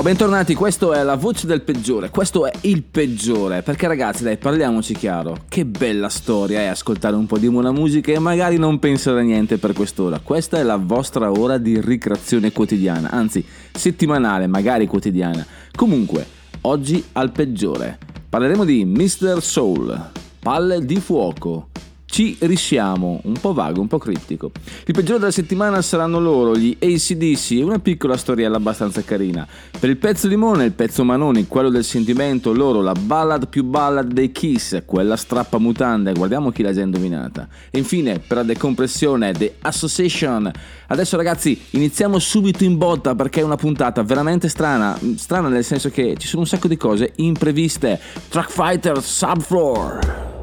Oh, 0.00 0.02
bentornati, 0.02 0.54
questo 0.54 0.94
è 0.94 1.02
la 1.02 1.16
voce 1.16 1.46
del 1.46 1.60
peggiore, 1.60 2.08
questo 2.08 2.46
è 2.46 2.52
il 2.62 2.82
peggiore, 2.84 3.60
perché 3.60 3.86
ragazzi, 3.86 4.22
dai, 4.22 4.38
parliamoci 4.38 4.94
chiaro, 4.94 5.40
che 5.46 5.66
bella 5.66 6.08
storia 6.08 6.60
è 6.60 6.68
ascoltare 6.68 7.16
un 7.16 7.26
po' 7.26 7.36
di 7.36 7.50
buona 7.50 7.70
musica 7.70 8.10
e 8.10 8.18
magari 8.18 8.56
non 8.56 8.78
pensare 8.78 9.20
a 9.20 9.24
niente 9.24 9.58
per 9.58 9.74
quest'ora. 9.74 10.18
Questa 10.18 10.56
è 10.56 10.62
la 10.62 10.78
vostra 10.78 11.30
ora 11.30 11.58
di 11.58 11.78
ricreazione 11.78 12.50
quotidiana, 12.50 13.10
anzi, 13.10 13.44
settimanale, 13.72 14.46
magari 14.46 14.86
quotidiana. 14.86 15.44
Comunque, 15.76 16.26
oggi 16.62 17.04
al 17.12 17.30
peggiore. 17.30 17.98
Parleremo 18.26 18.64
di 18.64 18.86
Mr. 18.86 19.42
Soul, 19.42 20.12
palle 20.38 20.82
di 20.82 20.98
fuoco. 20.98 21.68
Ci 22.10 22.36
risciamo, 22.40 23.20
un 23.22 23.34
po' 23.40 23.52
vago, 23.52 23.80
un 23.80 23.86
po' 23.86 23.98
criptico. 23.98 24.50
Il 24.84 24.92
peggiore 24.92 25.20
della 25.20 25.30
settimana 25.30 25.80
saranno 25.80 26.18
loro, 26.18 26.56
gli 26.56 26.76
ACDC, 26.76 27.52
e 27.52 27.62
una 27.62 27.78
piccola 27.78 28.16
storiella 28.16 28.56
abbastanza 28.56 29.04
carina. 29.04 29.46
Per 29.78 29.88
il 29.88 29.96
pezzo 29.96 30.26
limone, 30.26 30.64
il 30.64 30.72
pezzo 30.72 31.04
manoni, 31.04 31.46
quello 31.46 31.70
del 31.70 31.84
sentimento, 31.84 32.52
loro, 32.52 32.80
la 32.80 32.94
ballad 32.94 33.46
più 33.46 33.62
ballad 33.62 34.12
dei 34.12 34.32
Kiss, 34.32 34.82
quella 34.86 35.14
strappa 35.14 35.58
mutande, 35.58 36.12
guardiamo 36.12 36.50
chi 36.50 36.64
l'ha 36.64 36.72
già 36.72 36.82
indovinata. 36.82 37.46
E 37.70 37.78
infine, 37.78 38.18
per 38.18 38.38
la 38.38 38.42
decompressione, 38.42 39.32
The 39.32 39.54
Association. 39.60 40.50
Adesso 40.88 41.16
ragazzi, 41.16 41.58
iniziamo 41.70 42.18
subito 42.18 42.64
in 42.64 42.76
botta 42.76 43.14
perché 43.14 43.38
è 43.40 43.44
una 43.44 43.54
puntata 43.54 44.02
veramente 44.02 44.48
strana, 44.48 44.98
strana 45.14 45.48
nel 45.48 45.62
senso 45.62 45.90
che 45.90 46.16
ci 46.18 46.26
sono 46.26 46.42
un 46.42 46.48
sacco 46.48 46.66
di 46.66 46.76
cose 46.76 47.12
impreviste. 47.16 48.00
Track 48.28 48.50
Fighter 48.50 49.00
Subfloor. 49.00 50.39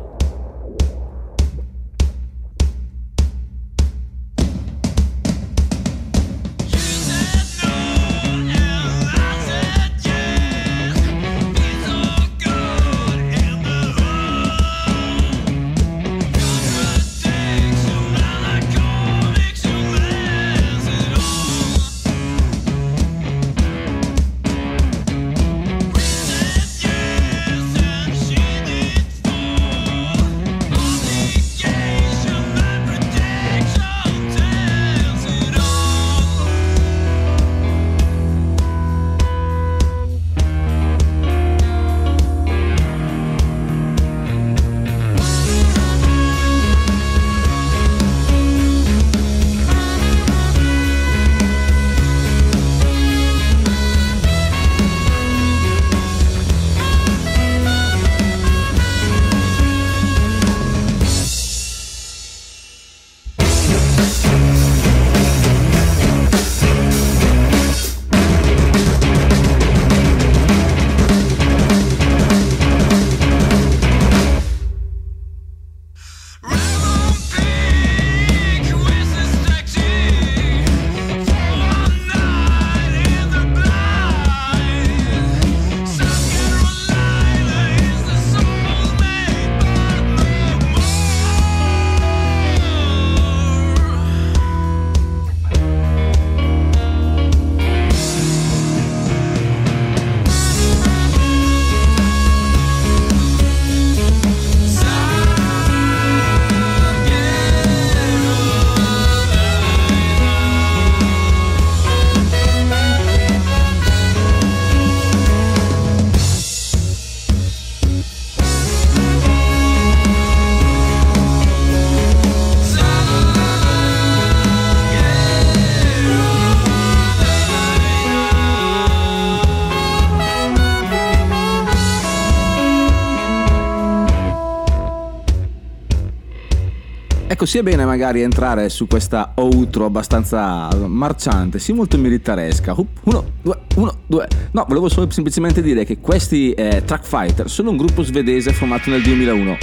Ecco, 137.37 137.45
sia 137.45 137.61
bene 137.61 137.85
magari 137.85 138.23
entrare 138.23 138.67
su 138.67 138.87
questa 138.87 139.33
outro 139.35 139.85
abbastanza 139.85 140.69
marciante, 140.87 141.59
sì 141.59 141.71
molto 141.71 141.95
militaresca. 141.99 142.73
Uno, 143.03 143.25
due, 143.43 143.59
uno, 143.75 143.95
due. 144.07 144.27
No, 144.53 144.65
volevo 144.67 144.89
solo 144.89 145.07
semplicemente 145.11 145.61
dire 145.61 145.85
che 145.85 145.99
questi 145.99 146.51
eh, 146.53 146.81
Track 146.83 147.05
Fighter 147.05 147.47
sono 147.47 147.69
un 147.69 147.77
gruppo 147.77 148.01
svedese 148.01 148.53
formato 148.53 148.89
nel 148.89 149.03
2001, 149.03 149.55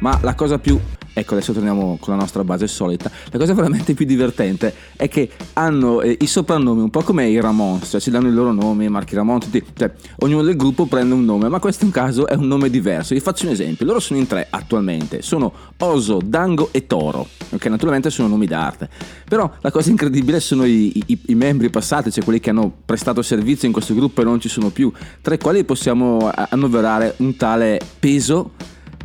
ma 0.00 0.18
la 0.20 0.34
cosa 0.34 0.58
più 0.58 0.78
Ecco, 1.14 1.34
adesso 1.34 1.52
torniamo 1.52 1.98
con 2.00 2.14
la 2.14 2.20
nostra 2.20 2.42
base 2.42 2.66
solita. 2.66 3.10
La 3.30 3.38
cosa 3.38 3.52
veramente 3.52 3.92
più 3.94 4.06
divertente 4.06 4.74
è 4.96 5.08
che 5.08 5.30
hanno 5.54 6.00
eh, 6.00 6.16
i 6.20 6.26
soprannomi 6.26 6.80
un 6.80 6.90
po' 6.90 7.02
come 7.02 7.28
i 7.28 7.38
Ramones, 7.40 7.90
cioè 7.90 8.00
ci 8.00 8.10
danno 8.10 8.28
i 8.28 8.32
loro 8.32 8.52
nomi, 8.52 8.88
Marchi 8.88 9.14
Ramon, 9.14 9.40
tutti, 9.40 9.62
cioè 9.74 9.92
ognuno 10.20 10.42
del 10.42 10.56
gruppo 10.56 10.86
prende 10.86 11.12
un 11.14 11.24
nome, 11.24 11.48
ma 11.48 11.58
questo 11.58 11.84
in 11.84 11.90
caso 11.90 12.26
è 12.26 12.34
un 12.34 12.46
nome 12.46 12.70
diverso. 12.70 13.12
Vi 13.14 13.20
faccio 13.20 13.46
un 13.46 13.52
esempio, 13.52 13.84
loro 13.84 14.00
sono 14.00 14.18
in 14.18 14.26
tre 14.26 14.46
attualmente, 14.48 15.20
sono 15.22 15.52
Oso, 15.78 16.18
Dango 16.24 16.70
e 16.72 16.86
Toro, 16.86 17.28
che 17.58 17.68
naturalmente 17.68 18.08
sono 18.08 18.28
nomi 18.28 18.46
d'arte. 18.46 18.88
Però 19.28 19.50
la 19.60 19.70
cosa 19.70 19.90
incredibile 19.90 20.40
sono 20.40 20.64
i, 20.64 20.96
i- 21.06 21.20
i 21.26 21.34
membri 21.34 21.68
passati, 21.68 22.10
cioè 22.10 22.24
quelli 22.24 22.40
che 22.40 22.50
hanno 22.50 22.72
prestato 22.84 23.20
servizio 23.22 23.66
in 23.66 23.72
questo 23.72 23.94
gruppo 23.94 24.22
e 24.22 24.24
non 24.24 24.40
ci 24.40 24.48
sono 24.48 24.70
più, 24.70 24.90
tra 25.20 25.34
i 25.34 25.38
quali 25.38 25.64
possiamo 25.64 26.30
annoverare 26.34 27.14
un 27.18 27.36
tale 27.36 27.80
Peso, 27.98 28.52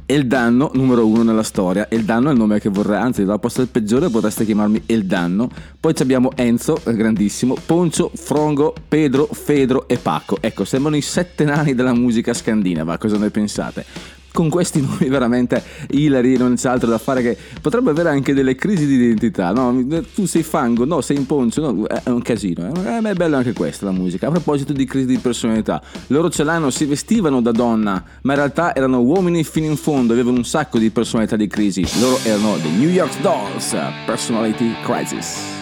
Eldanno 0.10 0.72
numero 0.74 1.06
uno 1.06 1.22
nella 1.22 1.44
storia. 1.44 1.90
Eldanno 1.90 2.30
è 2.30 2.32
il 2.32 2.38
nome 2.38 2.62
che 2.62 2.70
vorrei, 2.70 2.98
anzi, 2.98 3.26
dal 3.26 3.42
posto 3.42 3.60
del 3.60 3.70
peggiore 3.70 4.08
potreste 4.08 4.46
chiamarmi 4.46 4.84
Eldanno. 4.86 5.50
Poi 5.78 5.94
ci 5.94 6.02
abbiamo 6.02 6.32
Enzo, 6.34 6.80
eh, 6.86 6.94
grandissimo, 6.94 7.58
Poncio, 7.66 8.10
Frongo, 8.16 8.74
Pedro, 8.88 9.28
Fedro 9.30 9.86
e 9.90 9.98
Pacco. 9.98 10.38
Ecco, 10.40 10.64
sembrano 10.64 10.96
i 10.96 11.02
sette 11.02 11.44
nani 11.44 11.76
della 11.76 11.94
musica 11.94 12.34
scandinava, 12.34 12.98
cosa 12.98 13.18
ne 13.18 13.30
pensate? 13.30 13.86
Con 14.38 14.50
questi 14.50 14.82
nomi 14.86 15.10
veramente 15.10 15.64
ilari, 15.90 16.38
non 16.38 16.54
c'è 16.54 16.70
altro 16.70 16.88
da 16.88 17.00
fare 17.00 17.24
che 17.24 17.36
potrebbe 17.60 17.90
avere 17.90 18.10
anche 18.10 18.36
delle 18.36 18.54
crisi 18.54 18.86
di 18.86 18.94
identità. 18.94 19.52
No, 19.52 19.84
tu 20.14 20.28
sei 20.28 20.44
fango, 20.44 20.86
no, 20.86 21.02
sei 21.02 21.18
in 21.18 21.26
poncio, 21.26 21.72
no, 21.72 21.88
è 21.88 22.10
un 22.10 22.22
casino. 22.22 22.72
Eh, 22.86 23.02
ma 23.02 23.10
è 23.10 23.14
bella 23.16 23.38
anche 23.38 23.54
questa 23.54 23.86
la 23.86 23.92
musica. 23.92 24.28
A 24.28 24.30
proposito 24.30 24.74
di 24.74 24.86
crisi 24.86 25.08
di 25.08 25.18
personalità, 25.18 25.82
loro 26.08 26.30
ce 26.30 26.44
l'hanno, 26.44 26.70
si 26.70 26.86
vestivano 26.86 27.42
da 27.42 27.52
donna, 27.52 28.04
ma 28.22 28.34
in 28.34 28.38
realtà 28.38 28.76
erano 28.76 29.02
uomini 29.02 29.44
fino 29.44 29.66
in 29.66 29.76
fondo, 29.76 30.14
avevano 30.14 30.38
un 30.38 30.46
sacco 30.46 30.78
di 30.78 30.92
personalità 30.92 31.36
di 31.36 31.48
crisi. 31.48 31.84
Loro 32.00 32.20
erano 32.22 32.58
The 32.62 32.70
New 32.70 32.90
York 32.90 33.20
Dolls, 33.22 33.76
Personality 34.06 34.72
Crisis. 34.84 35.57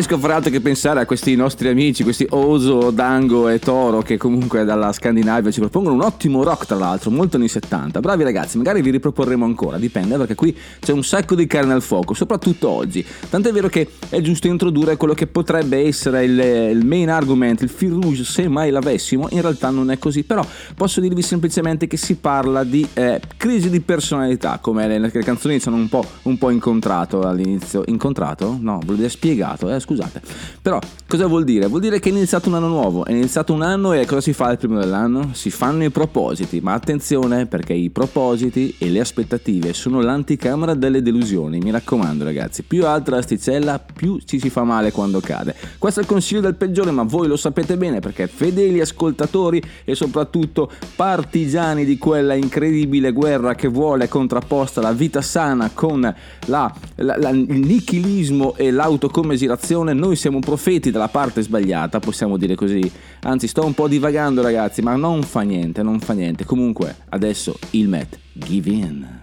Riesco 0.00 0.14
a 0.14 0.18
fare 0.18 0.32
altro 0.32 0.50
che 0.50 0.62
pensare 0.62 1.00
a 1.00 1.04
questi 1.04 1.36
nostri 1.36 1.68
amici, 1.68 2.02
questi 2.04 2.26
Oso, 2.30 2.90
Dango 2.90 3.48
e 3.48 3.58
Toro, 3.58 4.00
che 4.00 4.16
comunque 4.16 4.64
dalla 4.64 4.92
Scandinavia 4.92 5.50
ci 5.50 5.60
propongono 5.60 5.94
un 5.94 6.00
ottimo 6.00 6.42
rock, 6.42 6.64
tra 6.64 6.76
l'altro, 6.76 7.10
molto 7.10 7.36
anni 7.36 7.48
70. 7.48 8.00
Bravi 8.00 8.22
ragazzi, 8.22 8.56
magari 8.56 8.80
vi 8.80 8.88
riproporremo 8.92 9.44
ancora, 9.44 9.76
dipende, 9.76 10.16
perché 10.16 10.34
qui 10.34 10.56
c'è 10.80 10.92
un 10.92 11.04
sacco 11.04 11.34
di 11.34 11.46
carne 11.46 11.74
al 11.74 11.82
fuoco, 11.82 12.14
soprattutto 12.14 12.70
oggi. 12.70 13.04
Tant'è 13.28 13.52
vero 13.52 13.68
che 13.68 13.90
è 14.08 14.22
giusto 14.22 14.46
introdurre 14.46 14.96
quello 14.96 15.12
che 15.12 15.26
potrebbe 15.26 15.84
essere 15.84 16.24
il, 16.24 16.38
il 16.38 16.86
main 16.86 17.10
argument, 17.10 17.60
il 17.60 17.68
fil 17.68 17.92
rouge, 17.92 18.24
se 18.24 18.48
mai 18.48 18.70
l'avessimo. 18.70 19.26
In 19.32 19.42
realtà 19.42 19.68
non 19.68 19.90
è 19.90 19.98
così, 19.98 20.22
però 20.22 20.42
posso 20.74 21.00
dirvi 21.00 21.20
semplicemente 21.20 21.86
che 21.86 21.98
si 21.98 22.14
parla 22.14 22.64
di 22.64 22.88
eh, 22.94 23.20
crisi 23.36 23.68
di 23.68 23.80
personalità, 23.80 24.60
come 24.62 24.88
le, 24.88 24.98
le 24.98 25.10
canzoni 25.10 25.60
ci 25.60 25.68
hanno 25.68 25.76
un 25.76 25.90
po', 25.90 26.06
un 26.22 26.38
po' 26.38 26.48
incontrato 26.48 27.20
all'inizio. 27.20 27.82
Incontrato? 27.84 28.56
No, 28.58 28.80
vuol 28.82 28.96
dire 28.96 29.10
spiegato, 29.10 29.68
eh, 29.68 29.78
scusate. 29.90 30.20
Però 30.62 30.78
cosa 31.08 31.26
vuol 31.26 31.42
dire? 31.44 31.66
Vuol 31.66 31.80
dire 31.80 31.98
che 31.98 32.10
è 32.10 32.12
iniziato 32.12 32.48
un 32.48 32.54
anno 32.54 32.68
nuovo, 32.68 33.04
è 33.04 33.10
iniziato 33.10 33.52
un 33.52 33.62
anno 33.62 33.92
e 33.92 34.06
cosa 34.06 34.20
si 34.20 34.32
fa 34.32 34.46
al 34.46 34.58
primo 34.58 34.78
dell'anno? 34.78 35.30
Si 35.32 35.50
fanno 35.50 35.82
i 35.84 35.90
propositi, 35.90 36.60
ma 36.60 36.72
attenzione 36.74 37.46
perché 37.46 37.72
i 37.72 37.90
propositi 37.90 38.74
e 38.78 38.88
le 38.88 39.00
aspettative 39.00 39.72
sono 39.72 40.00
l'anticamera 40.00 40.74
delle 40.74 41.02
delusioni, 41.02 41.58
mi 41.58 41.70
raccomando 41.72 42.22
ragazzi, 42.24 42.62
più 42.62 42.86
alta 42.86 43.10
l'asticella 43.10 43.78
più 43.80 44.18
ci 44.24 44.38
si 44.38 44.48
fa 44.48 44.62
male 44.62 44.92
quando 44.92 45.20
cade. 45.20 45.54
Questo 45.78 46.00
è 46.00 46.02
il 46.04 46.08
consiglio 46.08 46.40
del 46.40 46.54
peggiore, 46.54 46.90
ma 46.92 47.02
voi 47.02 47.26
lo 47.26 47.36
sapete 47.36 47.76
bene 47.76 47.98
perché 48.00 48.28
fedeli 48.28 48.80
ascoltatori 48.80 49.60
e 49.84 49.94
soprattutto 49.94 50.70
partigiani 50.94 51.84
di 51.84 51.98
quella 51.98 52.34
incredibile 52.34 53.12
guerra 53.12 53.54
che 53.54 53.68
vuole 53.68 54.08
contrapposta 54.08 54.80
la 54.80 54.92
vita 54.92 55.20
sana 55.20 55.70
con 55.74 56.00
la- 56.46 56.74
la- 56.96 57.16
la- 57.18 57.30
il 57.30 57.46
nichilismo 57.60 58.54
e 58.56 58.70
l'autocommiserazione, 59.80 59.92
noi 59.92 60.16
siamo 60.16 60.38
profeti 60.40 60.90
della 60.90 61.08
parte 61.08 61.42
sbagliata, 61.42 62.00
possiamo 62.00 62.36
dire 62.36 62.54
così. 62.54 62.90
Anzi, 63.22 63.46
sto 63.46 63.64
un 63.64 63.74
po' 63.74 63.88
divagando 63.88 64.42
ragazzi, 64.42 64.82
ma 64.82 64.94
non 64.96 65.22
fa 65.22 65.40
niente, 65.42 65.82
non 65.82 66.00
fa 66.00 66.12
niente. 66.12 66.44
Comunque, 66.44 66.96
adesso 67.10 67.56
il 67.70 67.88
Met, 67.88 68.18
give 68.32 68.70
in. 68.70 69.18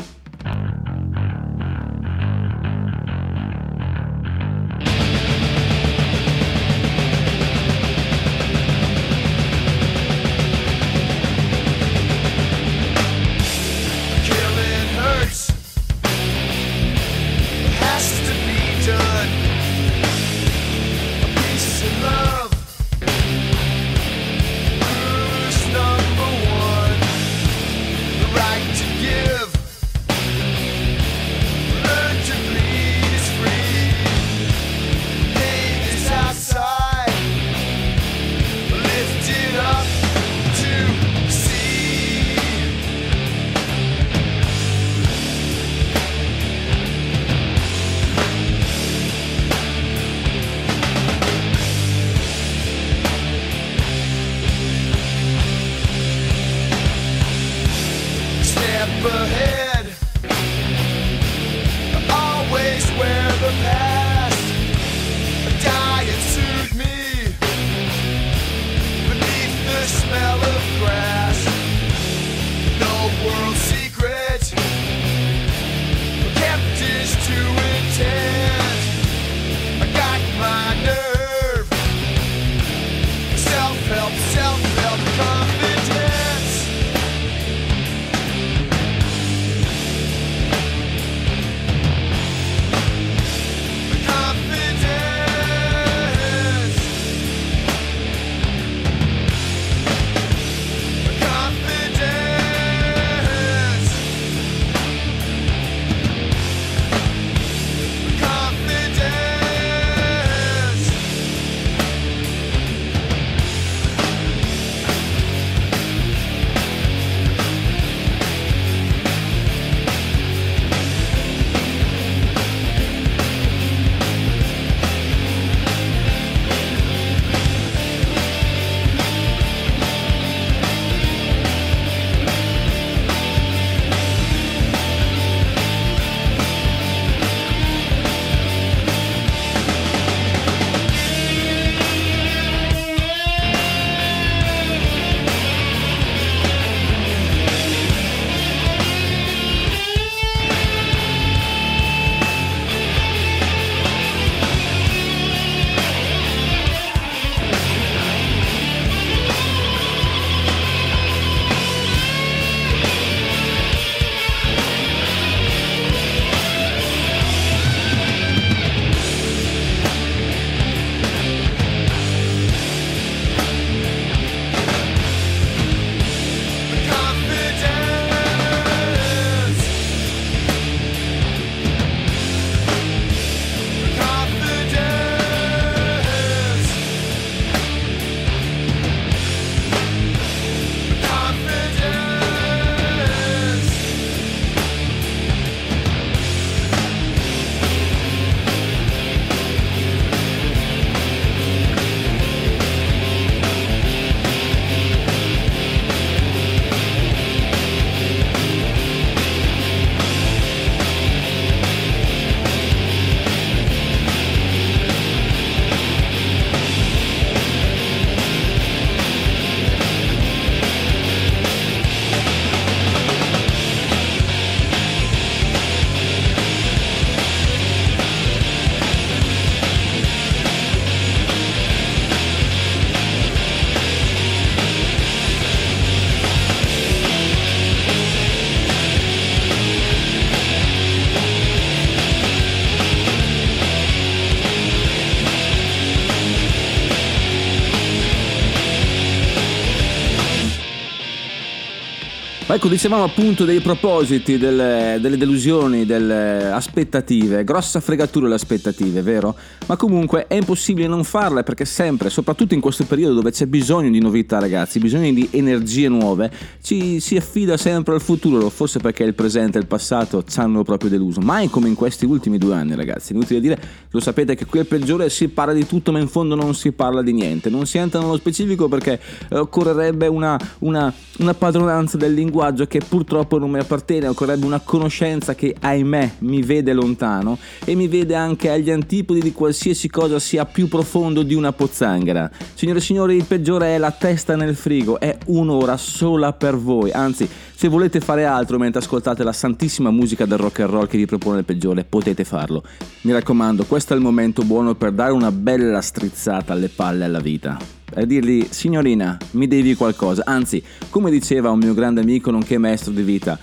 Ecco, 252.57 252.69
dicevamo 252.69 253.03
appunto 253.03 253.45
dei 253.45 253.59
propositi, 253.59 254.39
delle, 254.39 254.97
delle 254.99 255.15
delusioni, 255.15 255.85
delle 255.85 256.49
aspettative. 256.49 257.43
Grossa 257.43 257.79
fregatura 257.79 258.27
le 258.27 258.33
aspettative, 258.33 259.03
vero? 259.03 259.35
Ma 259.67 259.75
comunque 259.77 260.25
è 260.25 260.33
impossibile 260.33 260.87
non 260.87 261.03
farle 261.03 261.43
perché 261.43 261.65
sempre, 261.65 262.09
soprattutto 262.09 262.55
in 262.55 262.59
questo 262.59 262.85
periodo 262.85 263.13
dove 263.13 263.29
c'è 263.29 263.45
bisogno 263.45 263.91
di 263.91 263.99
novità, 263.99 264.39
ragazzi, 264.39 264.79
bisogno 264.79 265.13
di 265.13 265.27
energie 265.33 265.87
nuove, 265.87 266.31
ci 266.63 266.99
si 266.99 267.15
affida 267.15 267.57
sempre 267.57 267.93
al 267.93 268.01
futuro, 268.01 268.49
forse 268.49 268.79
perché 268.79 269.03
il 269.03 269.13
presente 269.13 269.59
e 269.59 269.61
il 269.61 269.67
passato 269.67 270.23
ci 270.23 270.39
hanno 270.39 270.63
proprio 270.63 270.89
deluso. 270.89 271.21
Mai 271.21 271.51
come 271.51 271.67
in 271.67 271.75
questi 271.75 272.05
ultimi 272.05 272.39
due 272.39 272.55
anni, 272.55 272.73
ragazzi. 272.73 273.13
Inutile 273.13 273.39
dire, 273.39 273.59
lo 273.91 273.99
sapete 273.99 274.33
che 274.33 274.45
qui 274.45 274.59
al 274.59 274.65
peggiore 274.65 275.11
si 275.11 275.27
parla 275.27 275.53
di 275.53 275.67
tutto, 275.67 275.91
ma 275.91 275.99
in 275.99 276.07
fondo 276.07 276.33
non 276.33 276.55
si 276.55 276.71
parla 276.71 277.03
di 277.03 277.13
niente. 277.13 277.51
Non 277.51 277.67
si 277.67 277.77
entra 277.77 277.99
nello 277.99 278.17
specifico 278.17 278.67
perché 278.67 278.99
eh, 279.29 279.37
occorrerebbe 279.37 280.07
una, 280.07 280.39
una, 280.59 280.91
una 281.19 281.33
padronanza 281.35 281.97
del 281.97 282.15
linguaggio 282.15 282.45
che 282.67 282.81
purtroppo 282.87 283.37
non 283.37 283.51
mi 283.51 283.59
appartiene, 283.59 284.07
occorrerebbe 284.07 284.45
una 284.45 284.59
conoscenza 284.59 285.35
che 285.35 285.55
ahimè 285.59 286.11
mi 286.19 286.41
vede 286.41 286.73
lontano 286.73 287.37
e 287.65 287.75
mi 287.75 287.87
vede 287.87 288.15
anche 288.15 288.49
agli 288.49 288.69
antipodi 288.69 289.19
di 289.19 289.31
qualsiasi 289.31 289.89
cosa 289.89 290.19
sia 290.19 290.45
più 290.45 290.67
profondo 290.67 291.23
di 291.23 291.33
una 291.33 291.51
pozzanghera. 291.51 292.29
Signore 292.53 292.79
e 292.79 292.81
signori, 292.81 293.15
il 293.15 293.25
peggiore 293.25 293.75
è 293.75 293.77
la 293.77 293.91
testa 293.91 294.35
nel 294.35 294.55
frigo, 294.55 294.99
è 294.99 295.17
un'ora 295.25 295.77
sola 295.77 296.33
per 296.33 296.57
voi, 296.57 296.91
anzi 296.91 297.27
se 297.53 297.67
volete 297.67 297.99
fare 297.99 298.25
altro 298.25 298.57
mentre 298.57 298.79
ascoltate 298.79 299.23
la 299.23 299.33
santissima 299.33 299.91
musica 299.91 300.25
del 300.25 300.37
rock 300.37 300.59
and 300.59 300.69
roll 300.69 300.87
che 300.87 300.97
vi 300.97 301.05
propone 301.05 301.39
il 301.39 301.45
peggiore, 301.45 301.83
potete 301.83 302.23
farlo. 302.23 302.63
Mi 303.01 303.11
raccomando, 303.11 303.65
questo 303.65 303.93
è 303.93 303.95
il 303.95 304.01
momento 304.01 304.43
buono 304.43 304.75
per 304.75 304.91
dare 304.91 305.11
una 305.11 305.31
bella 305.31 305.81
strizzata 305.81 306.53
alle 306.53 306.69
palle 306.69 307.05
alla 307.05 307.19
vita 307.19 307.76
e 307.93 308.05
dirgli 308.05 308.47
signorina 308.49 309.17
mi 309.31 309.47
devi 309.47 309.75
qualcosa. 309.75 310.23
Anzi 310.25 310.63
come 310.89 311.11
diceva 311.11 311.51
un 311.51 311.59
mio 311.59 311.73
grande 311.73 312.01
amico 312.01 312.31
nonché 312.31 312.57
maestro 312.57 312.91
di 312.91 313.03
vita 313.03 313.37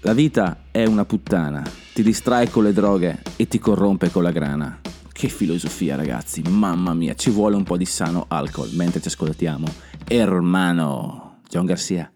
la 0.00 0.14
vita 0.14 0.64
è 0.70 0.84
una 0.84 1.04
puttana 1.04 1.62
ti 1.92 2.02
distrae 2.02 2.48
con 2.48 2.64
le 2.64 2.72
droghe 2.72 3.22
e 3.36 3.46
ti 3.46 3.58
corrompe 3.58 4.10
con 4.10 4.22
la 4.22 4.30
grana. 4.30 4.80
Che 5.12 5.28
filosofia 5.28 5.94
ragazzi 5.94 6.42
mamma 6.48 6.94
mia 6.94 7.14
ci 7.14 7.30
vuole 7.30 7.54
un 7.54 7.64
po' 7.64 7.76
di 7.76 7.84
sano 7.84 8.24
alcol 8.28 8.70
mentre 8.72 9.00
ci 9.00 9.08
ascoltiamo. 9.08 9.66
Hermano 10.08 11.40
John 11.48 11.66
Garcia 11.66 12.10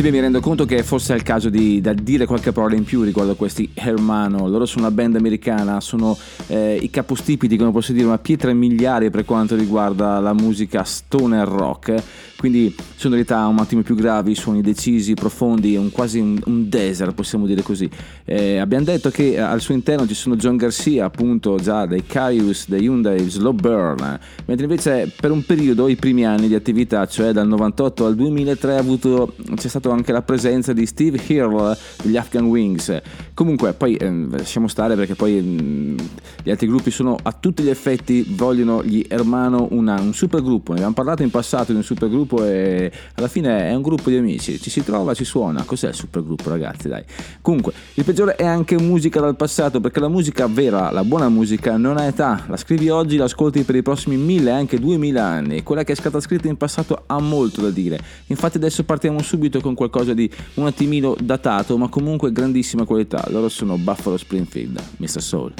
Sì, 0.00 0.10
mi 0.10 0.18
rendo 0.18 0.40
conto 0.40 0.64
che 0.64 0.82
forse 0.82 1.12
è 1.12 1.16
il 1.16 1.22
caso 1.22 1.50
di 1.50 1.82
dire 1.96 2.24
qualche 2.24 2.52
parola 2.52 2.74
in 2.74 2.84
più 2.84 3.02
riguardo 3.02 3.32
a 3.32 3.34
questi 3.34 3.70
Hermano. 3.74 4.48
Loro 4.48 4.64
sono 4.64 4.86
una 4.86 4.94
band 4.94 5.16
americana, 5.16 5.78
sono 5.82 6.16
eh, 6.46 6.78
i 6.80 6.88
capostipiti, 6.88 7.58
come 7.58 7.70
posso 7.70 7.92
dire, 7.92 8.06
una 8.06 8.16
pietra 8.16 8.50
miliare 8.54 9.10
per 9.10 9.26
quanto 9.26 9.56
riguarda 9.56 10.18
la 10.18 10.32
musica 10.32 10.84
stoner 10.84 11.46
rock. 11.46 12.02
Quindi 12.40 12.74
sonorità 12.96 13.46
un 13.48 13.58
attimo 13.58 13.82
più 13.82 13.94
gravi, 13.94 14.34
suoni 14.34 14.62
decisi, 14.62 15.12
profondi, 15.12 15.76
un, 15.76 15.90
quasi 15.90 16.20
un, 16.20 16.40
un 16.46 16.70
desert, 16.70 17.12
possiamo 17.12 17.44
dire 17.44 17.60
così. 17.60 17.86
Eh, 18.24 18.56
abbiamo 18.56 18.84
detto 18.84 19.10
che 19.10 19.38
al 19.38 19.60
suo 19.60 19.74
interno 19.74 20.06
ci 20.06 20.14
sono 20.14 20.36
John 20.36 20.56
Garcia, 20.56 21.04
appunto 21.04 21.56
già 21.56 21.84
dei 21.84 22.06
Caius, 22.06 22.66
dei 22.66 22.84
Hyundai, 22.84 23.28
Slow 23.28 23.52
Burn, 23.52 24.18
mentre 24.46 24.64
invece 24.64 25.12
per 25.14 25.30
un 25.30 25.44
periodo, 25.44 25.86
i 25.88 25.96
primi 25.96 26.24
anni 26.24 26.48
di 26.48 26.54
attività, 26.54 27.06
cioè 27.06 27.32
dal 27.32 27.46
98 27.46 28.06
al 28.06 28.14
2003, 28.14 28.74
ha 28.74 28.78
avuto, 28.78 29.34
c'è 29.56 29.68
anche 29.90 30.12
la 30.12 30.22
presenza 30.22 30.72
di 30.72 30.84
Steve 30.86 31.18
Hill 31.26 31.76
degli 32.02 32.16
Afghan 32.16 32.44
Wings. 32.44 33.00
Comunque, 33.34 33.72
poi 33.72 33.94
eh, 33.96 34.10
lasciamo 34.30 34.68
stare 34.68 34.94
perché 34.96 35.14
poi 35.14 35.40
mm, 35.40 35.98
gli 36.42 36.50
altri 36.50 36.66
gruppi 36.66 36.90
sono 36.90 37.16
a 37.20 37.32
tutti 37.32 37.62
gli 37.62 37.70
effetti, 37.70 38.24
vogliono 38.28 38.84
gli 38.84 39.04
Hermano 39.08 39.68
una, 39.70 39.98
un 40.00 40.12
supergruppo. 40.12 40.72
Ne 40.72 40.78
abbiamo 40.78 40.94
parlato 40.94 41.22
in 41.22 41.30
passato 41.30 41.72
di 41.72 41.78
un 41.78 41.84
supergruppo 41.84 42.44
e 42.44 42.92
alla 43.14 43.28
fine 43.28 43.68
è 43.68 43.74
un 43.74 43.82
gruppo 43.82 44.10
di 44.10 44.16
amici, 44.16 44.60
ci 44.60 44.70
si 44.70 44.84
trova, 44.84 45.14
ci 45.14 45.24
suona. 45.24 45.64
Cos'è 45.64 45.88
il 45.88 45.94
supergruppo, 45.94 46.50
ragazzi? 46.50 46.88
Dai. 46.88 47.04
Comunque, 47.40 47.72
il 47.94 48.04
peggiore 48.04 48.36
è 48.36 48.44
anche 48.44 48.78
musica 48.78 49.20
dal 49.20 49.36
passato 49.36 49.80
perché 49.80 50.00
la 50.00 50.08
musica 50.08 50.46
vera, 50.46 50.90
la 50.90 51.04
buona 51.04 51.28
musica, 51.28 51.76
non 51.76 51.96
ha 51.96 52.04
età. 52.04 52.44
La 52.48 52.56
scrivi 52.56 52.88
oggi, 52.90 53.16
la 53.16 53.28
ascolti 53.30 53.62
per 53.62 53.76
i 53.76 53.82
prossimi 53.82 54.16
mille, 54.16 54.50
anche 54.50 54.78
duemila 54.78 55.24
anni. 55.24 55.62
Quella 55.62 55.84
che 55.84 55.92
è 55.92 55.94
stata 55.94 56.20
scritta 56.20 56.48
in 56.48 56.56
passato 56.56 57.04
ha 57.06 57.20
molto 57.20 57.60
da 57.62 57.70
dire. 57.70 57.98
Infatti 58.26 58.56
adesso 58.56 58.84
partiamo 58.84 59.22
subito 59.22 59.60
con 59.60 59.74
qualcosa 59.80 60.12
di 60.12 60.30
un 60.54 60.66
attimino 60.66 61.16
datato, 61.18 61.78
ma 61.78 61.88
comunque 61.88 62.32
grandissima 62.32 62.84
qualità. 62.84 63.24
Loro 63.30 63.48
sono 63.48 63.78
Buffalo 63.78 64.18
Springfield, 64.18 64.78
Mr. 64.98 65.22
Soul. 65.22 65.54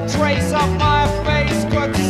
trace 0.07 0.53
of 0.53 0.77
my 0.77 0.98
quatro 1.69 2.08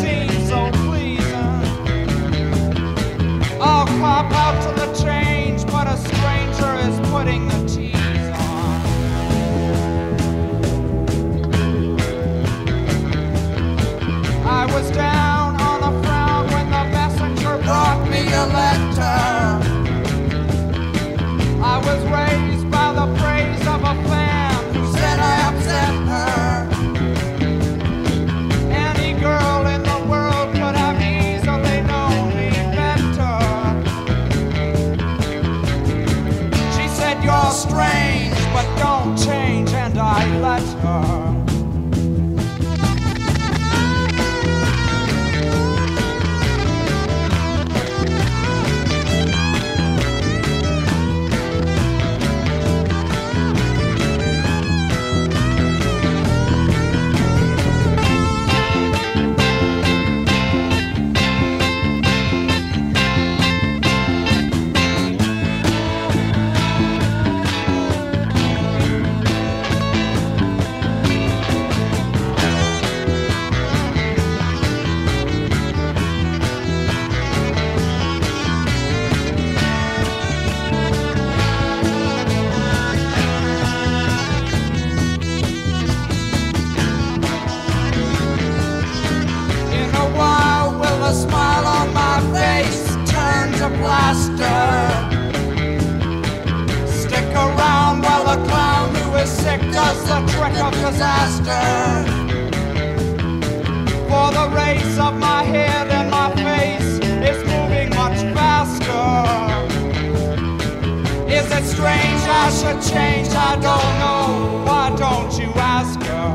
strange 111.80 112.24
I 112.28 112.50
should 112.60 112.82
change? 112.94 113.30
I 113.30 113.56
don't 113.68 113.92
know. 114.04 114.66
Why 114.68 114.94
don't 114.98 115.32
you 115.40 115.50
ask 115.56 115.98
her? 116.10 116.30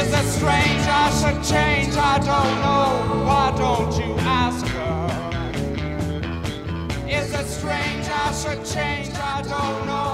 Is 0.00 0.08
it 0.20 0.26
strange 0.38 0.84
I 1.02 1.06
should 1.18 1.40
change? 1.52 1.94
I 1.96 2.18
don't 2.30 2.54
know. 2.64 2.88
Why 3.28 3.46
don't 3.62 3.92
you 4.00 4.10
ask 4.42 4.66
her? 4.76 5.06
Is 7.08 7.32
it 7.32 7.46
strange 7.46 8.06
I 8.24 8.32
should 8.40 8.64
change? 8.64 9.14
I 9.14 9.42
don't 9.42 9.86
know. 9.86 10.11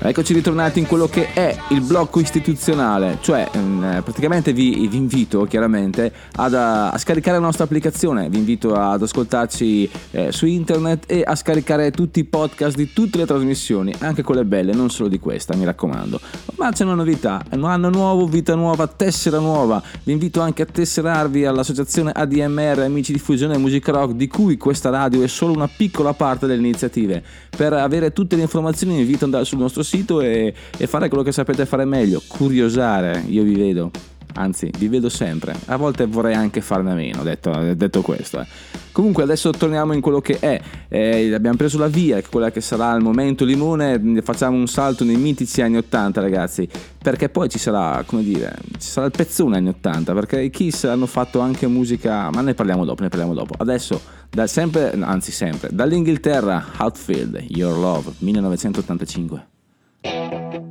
Eccoci 0.00 0.32
ritornati 0.32 0.78
in 0.78 0.86
quello 0.86 1.08
che 1.08 1.32
è 1.32 1.56
il 1.70 1.80
blocco 1.80 2.20
istituzionale, 2.20 3.18
cioè 3.20 3.48
ehm, 3.50 4.02
praticamente 4.04 4.52
vi, 4.52 4.86
vi 4.86 4.96
invito 4.96 5.42
chiaramente 5.42 6.12
ad, 6.36 6.54
a, 6.54 6.90
a 6.90 6.98
scaricare 6.98 7.38
la 7.38 7.42
nostra 7.42 7.64
applicazione, 7.64 8.28
vi 8.28 8.38
invito 8.38 8.74
ad 8.74 9.02
ascoltarci 9.02 9.90
eh, 10.12 10.30
su 10.30 10.46
internet 10.46 11.10
e 11.10 11.24
a 11.26 11.34
scaricare 11.34 11.90
tutti 11.90 12.20
i 12.20 12.24
podcast 12.24 12.76
di 12.76 12.92
tutte 12.92 13.18
le 13.18 13.26
trasmissioni, 13.26 13.92
anche 13.98 14.22
quelle 14.22 14.44
belle, 14.44 14.72
non 14.72 14.88
solo 14.88 15.08
di 15.08 15.18
questa, 15.18 15.56
mi 15.56 15.64
raccomando. 15.64 16.20
Ma 16.58 16.70
c'è 16.70 16.84
una 16.84 16.94
novità, 16.94 17.42
un 17.50 17.64
anno 17.64 17.90
nuovo, 17.90 18.24
vita 18.26 18.54
nuova, 18.54 18.86
tessera 18.86 19.40
nuova, 19.40 19.82
vi 20.04 20.12
invito 20.12 20.40
anche 20.40 20.62
a 20.62 20.66
tesserarvi 20.66 21.44
all'associazione 21.44 22.12
ADMR 22.12 22.78
Amici 22.82 23.12
di 23.12 23.18
Fusione 23.18 23.58
Music 23.58 23.88
Rock, 23.88 24.12
di 24.12 24.28
cui 24.28 24.56
questa 24.58 24.90
radio 24.90 25.24
è 25.24 25.28
solo 25.28 25.54
una 25.54 25.68
piccola 25.68 26.12
parte 26.12 26.46
delle 26.46 26.60
iniziative. 26.60 27.20
Per 27.50 27.72
avere 27.72 28.12
tutte 28.12 28.36
le 28.36 28.42
informazioni 28.42 28.92
vi 28.92 29.00
invito 29.00 29.24
ad 29.24 29.32
andare 29.32 29.44
sul 29.44 29.58
nostro 29.58 29.82
sito 29.82 29.87
e, 30.20 30.54
e 30.76 30.86
fare 30.86 31.08
quello 31.08 31.22
che 31.24 31.32
sapete 31.32 31.66
fare 31.66 31.84
meglio, 31.84 32.22
curiosare, 32.26 33.24
io 33.26 33.42
vi 33.42 33.54
vedo. 33.54 33.90
Anzi, 34.34 34.70
vi 34.78 34.88
vedo 34.88 35.08
sempre. 35.08 35.54
A 35.66 35.76
volte 35.76 36.06
vorrei 36.06 36.34
anche 36.34 36.60
farne 36.60 36.92
a 36.92 36.94
meno, 36.94 37.22
detto, 37.24 37.50
detto 37.74 38.02
questo. 38.02 38.40
eh. 38.40 38.46
Comunque, 38.92 39.22
adesso 39.24 39.50
torniamo 39.50 39.94
in 39.94 40.00
quello 40.00 40.20
che 40.20 40.38
è. 40.38 40.60
Eh, 40.88 41.32
abbiamo 41.34 41.56
preso 41.56 41.78
la 41.78 41.88
via, 41.88 42.22
quella 42.22 42.50
che 42.50 42.60
sarà 42.60 42.94
il 42.94 43.02
momento 43.02 43.44
limone. 43.44 44.00
Facciamo 44.22 44.56
un 44.56 44.68
salto 44.68 45.02
nei 45.02 45.16
mitici 45.16 45.60
anni 45.60 45.78
80, 45.78 46.20
ragazzi. 46.20 46.68
Perché 47.02 47.28
poi 47.30 47.48
ci 47.48 47.58
sarà, 47.58 48.04
come 48.06 48.22
dire, 48.22 48.54
ci 48.78 48.88
sarà 48.88 49.06
il 49.06 49.12
pezzone 49.16 49.56
anni 49.56 49.68
80. 49.68 50.12
Perché 50.12 50.40
i 50.40 50.50
Kiss 50.50 50.84
hanno 50.84 51.06
fatto 51.06 51.40
anche 51.40 51.66
musica. 51.66 52.30
Ma 52.30 52.40
ne 52.40 52.54
parliamo 52.54 52.84
dopo, 52.84 53.02
ne 53.02 53.08
parliamo 53.08 53.34
dopo. 53.34 53.54
Adesso, 53.56 54.00
da 54.30 54.46
sempre, 54.46 54.92
anzi, 55.00 55.32
sempre, 55.32 55.70
dall'Inghilterra, 55.72 56.64
Outfield, 56.78 57.44
Your 57.48 57.76
Love, 57.76 58.12
1985. 58.18 59.57
thank 60.04 60.54
you 60.54 60.67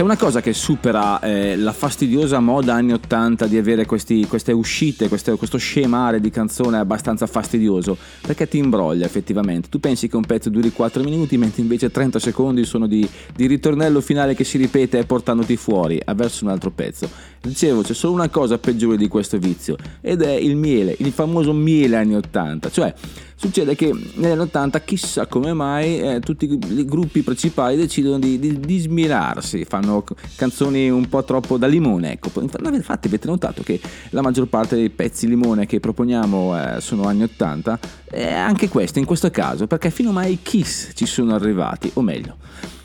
c'è 0.00 0.06
una 0.06 0.16
cosa 0.16 0.40
che 0.40 0.54
supera 0.54 1.20
eh, 1.20 1.56
la 1.56 1.74
fastidiosa 1.74 2.40
moda 2.40 2.72
anni 2.72 2.94
80 2.94 3.46
di 3.46 3.58
avere 3.58 3.84
questi- 3.84 4.26
queste 4.26 4.50
uscite, 4.50 5.08
queste- 5.08 5.36
questo 5.36 5.58
scemare 5.58 6.20
di 6.20 6.30
canzone 6.30 6.78
abbastanza 6.78 7.26
fastidioso, 7.26 7.98
perché 8.22 8.48
ti 8.48 8.56
imbroglia 8.56 9.04
effettivamente. 9.04 9.68
Tu 9.68 9.78
pensi 9.78 10.08
che 10.08 10.16
un 10.16 10.24
pezzo 10.24 10.48
duri 10.48 10.72
4 10.72 11.02
minuti, 11.02 11.36
mentre 11.36 11.60
invece 11.60 11.90
30 11.90 12.18
secondi 12.18 12.64
sono 12.64 12.86
di, 12.86 13.06
di 13.36 13.46
ritornello 13.46 14.00
finale 14.00 14.34
che 14.34 14.44
si 14.44 14.56
ripete 14.56 15.04
portandoti 15.04 15.58
fuori 15.58 16.00
verso 16.14 16.46
un 16.46 16.50
altro 16.50 16.70
pezzo. 16.70 17.06
Dicevo, 17.42 17.82
c'è 17.82 17.92
solo 17.92 18.14
una 18.14 18.30
cosa 18.30 18.56
peggiore 18.56 18.96
di 18.96 19.06
questo 19.06 19.36
vizio, 19.36 19.76
ed 20.00 20.22
è 20.22 20.32
il 20.32 20.56
miele, 20.56 20.96
il 21.00 21.12
famoso 21.12 21.52
miele 21.52 21.96
anni 21.96 22.14
80, 22.14 22.70
cioè 22.70 22.94
succede 23.40 23.74
che 23.74 23.90
negli 24.16 24.32
anni 24.32 24.42
80 24.42 24.80
chissà 24.82 25.26
come 25.26 25.54
mai 25.54 25.98
eh, 25.98 26.20
tutti 26.20 26.44
i 26.44 26.84
gruppi 26.84 27.22
principali 27.22 27.74
decidono 27.74 28.18
di, 28.18 28.38
di, 28.38 28.60
di 28.60 28.78
smirarsi, 28.78 29.64
fanno 29.64 30.04
canzoni 30.36 30.90
un 30.90 31.08
po' 31.08 31.24
troppo 31.24 31.56
da 31.56 31.66
limone. 31.66 32.12
Ecco. 32.12 32.30
Infatti 32.38 33.06
avete 33.06 33.28
notato 33.28 33.62
che 33.62 33.80
la 34.10 34.20
maggior 34.20 34.46
parte 34.46 34.76
dei 34.76 34.90
pezzi 34.90 35.26
limone 35.26 35.64
che 35.64 35.80
proponiamo 35.80 36.76
eh, 36.76 36.80
sono 36.82 37.04
anni 37.04 37.22
80, 37.22 37.78
e 38.10 38.30
anche 38.30 38.68
questo 38.68 38.98
in 38.98 39.06
questo 39.06 39.30
caso, 39.30 39.66
perché 39.66 39.90
fino 39.90 40.12
mai 40.12 40.32
i 40.32 40.38
Kiss 40.42 40.90
ci 40.92 41.06
sono 41.06 41.34
arrivati, 41.34 41.90
o 41.94 42.02
meglio. 42.02 42.36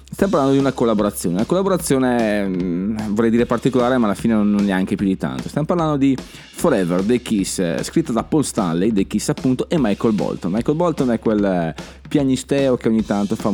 Stiamo 0.09 0.31
parlando 0.31 0.53
di 0.53 0.61
una 0.61 0.71
collaborazione, 0.71 1.35
una 1.35 1.45
collaborazione 1.45 2.47
mm, 2.47 2.97
vorrei 3.09 3.29
dire 3.29 3.45
particolare 3.45 3.97
ma 3.97 4.05
alla 4.05 4.15
fine 4.15 4.33
non 4.33 4.53
neanche 4.53 4.95
più 4.95 5.05
di 5.05 5.17
tanto. 5.17 5.49
Stiamo 5.49 5.67
parlando 5.67 5.97
di 5.97 6.15
Forever 6.17 7.01
dei 7.01 7.21
Kiss, 7.21 7.59
eh, 7.59 7.79
scritta 7.83 8.13
da 8.13 8.23
Paul 8.23 8.45
Stanley 8.45 8.93
dei 8.93 9.07
Kiss 9.07 9.27
appunto 9.29 9.67
e 9.67 9.77
Michael 9.77 10.13
Bolton. 10.13 10.51
Michael 10.51 10.77
Bolton 10.77 11.11
è 11.11 11.19
quel 11.19 11.43
eh, 11.43 11.75
pianisteo 12.07 12.77
che 12.77 12.87
ogni 12.87 13.03
tanto 13.03 13.35
fa 13.35 13.51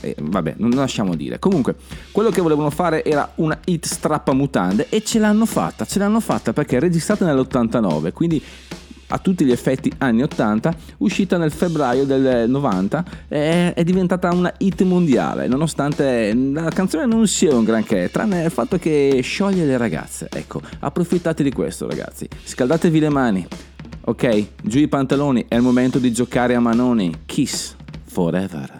eh, 0.00 0.14
vabbè, 0.20 0.56
non 0.58 0.70
lasciamo 0.70 1.14
dire. 1.14 1.38
Comunque, 1.38 1.76
quello 2.12 2.28
che 2.28 2.42
volevano 2.42 2.70
fare 2.70 3.02
era 3.02 3.30
una 3.36 3.58
hit 3.64 3.86
strappamutande 3.86 4.88
e 4.90 5.02
ce 5.02 5.18
l'hanno 5.18 5.46
fatta, 5.46 5.86
ce 5.86 5.98
l'hanno 5.98 6.20
fatta 6.20 6.52
perché 6.52 6.76
è 6.76 6.80
registrata 6.80 7.24
nell'89, 7.24 8.12
quindi 8.12 8.42
a 9.08 9.18
tutti 9.18 9.44
gli 9.44 9.52
effetti 9.52 9.92
anni 9.98 10.22
80, 10.22 10.74
uscita 10.98 11.36
nel 11.36 11.52
febbraio 11.52 12.04
del 12.04 12.48
90, 12.48 13.04
è, 13.28 13.82
diventata 13.84 14.30
una 14.32 14.52
hit 14.58 14.82
mondiale, 14.82 15.46
nonostante 15.46 16.34
la 16.34 16.70
canzone 16.70 17.06
non 17.06 17.26
sia 17.26 17.54
un 17.54 17.64
granché, 17.64 18.10
tranne 18.10 18.44
il 18.44 18.50
fatto 18.50 18.78
che 18.78 19.20
scioglie 19.22 19.64
le 19.64 19.76
ragazze. 19.76 20.28
Ecco, 20.30 20.60
approfittate 20.80 21.42
di 21.42 21.52
questo 21.52 21.88
ragazzi, 21.88 22.28
scaldatevi 22.44 22.98
le 23.00 23.08
mani, 23.08 23.46
ok? 24.02 24.46
Giù 24.62 24.78
i 24.78 24.88
pantaloni, 24.88 25.46
è 25.48 25.56
il 25.56 25.62
momento 25.62 25.98
di 25.98 26.12
giocare 26.12 26.54
a 26.54 26.60
manoni. 26.60 27.12
Kiss 27.24 27.74
forever. 28.04 28.77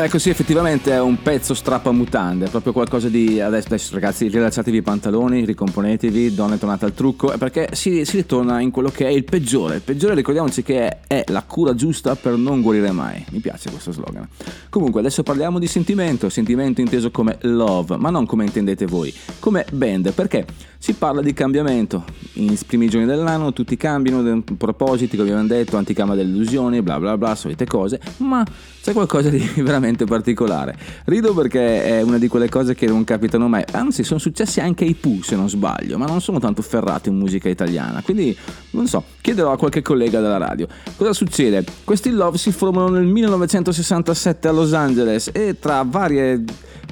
Ecco 0.00 0.20
sì, 0.20 0.30
effettivamente 0.30 0.92
è 0.92 1.00
un 1.00 1.20
pezzo 1.20 1.54
strappamutande, 1.54 2.46
è 2.46 2.50
proprio 2.50 2.72
qualcosa 2.72 3.08
di... 3.08 3.40
Adesso, 3.40 3.66
adesso 3.66 3.94
ragazzi, 3.94 4.28
rilasciatevi 4.28 4.76
i 4.76 4.82
pantaloni, 4.82 5.44
ricomponetevi, 5.44 6.36
donne 6.36 6.56
tornate 6.56 6.84
al 6.84 6.94
trucco, 6.94 7.32
eh, 7.32 7.36
perché 7.36 7.70
si, 7.72 8.04
si 8.04 8.18
ritorna 8.18 8.60
in 8.60 8.70
quello 8.70 8.90
che 8.90 9.06
è 9.06 9.10
il 9.10 9.24
peggiore. 9.24 9.74
Il 9.74 9.82
peggiore 9.82 10.14
ricordiamoci 10.14 10.62
che 10.62 10.86
è, 10.86 10.98
è 11.08 11.24
la 11.32 11.42
cura 11.42 11.74
giusta 11.74 12.14
per 12.14 12.36
non 12.36 12.62
guarire 12.62 12.92
mai. 12.92 13.24
Mi 13.30 13.40
piace 13.40 13.70
questo 13.70 13.90
slogan. 13.90 14.28
Comunque 14.70 15.00
adesso 15.00 15.24
parliamo 15.24 15.58
di 15.58 15.66
sentimento, 15.66 16.28
sentimento 16.28 16.80
inteso 16.80 17.10
come 17.10 17.36
love, 17.40 17.96
ma 17.96 18.10
non 18.10 18.24
come 18.24 18.44
intendete 18.44 18.86
voi, 18.86 19.12
come 19.40 19.66
band, 19.72 20.12
perché 20.12 20.46
si 20.78 20.92
parla 20.92 21.20
di 21.20 21.32
cambiamento. 21.32 22.04
In 22.34 22.56
primi 22.68 22.88
giorni 22.88 23.06
dell'anno 23.06 23.52
tutti 23.52 23.76
cambiano, 23.76 24.44
propositi, 24.56 25.16
come 25.16 25.30
abbiamo 25.30 25.48
detto, 25.48 25.76
anticama 25.76 26.14
delle 26.14 26.30
illusioni, 26.30 26.82
bla 26.82 27.00
bla 27.00 27.18
bla, 27.18 27.34
solite 27.34 27.66
cose, 27.66 28.00
ma 28.18 28.46
c'è 28.80 28.92
qualcosa 28.92 29.28
di 29.28 29.38
veramente 29.60 29.87
particolare. 30.04 30.76
Rido 31.04 31.34
perché 31.34 31.84
è 31.84 32.02
una 32.02 32.18
di 32.18 32.28
quelle 32.28 32.48
cose 32.48 32.74
che 32.74 32.86
non 32.86 33.04
capitano 33.04 33.48
mai, 33.48 33.64
anzi 33.72 34.02
sono 34.02 34.18
successi 34.18 34.60
anche 34.60 34.84
ai 34.84 34.94
Pooh 34.94 35.22
se 35.22 35.36
non 35.36 35.48
sbaglio, 35.48 35.98
ma 35.98 36.06
non 36.06 36.20
sono 36.20 36.38
tanto 36.38 36.62
ferrato 36.62 37.08
in 37.08 37.16
musica 37.16 37.48
italiana, 37.48 38.02
quindi 38.02 38.36
non 38.70 38.86
so, 38.86 39.02
chiederò 39.20 39.52
a 39.52 39.56
qualche 39.56 39.82
collega 39.82 40.20
della 40.20 40.36
radio. 40.36 40.66
Cosa 40.96 41.12
succede? 41.12 41.64
Questi 41.84 42.10
Love 42.10 42.38
si 42.38 42.52
formano 42.52 42.88
nel 42.88 43.04
1967 43.04 44.48
a 44.48 44.52
Los 44.52 44.72
Angeles 44.72 45.30
e 45.32 45.56
tra 45.58 45.84
varie 45.86 46.44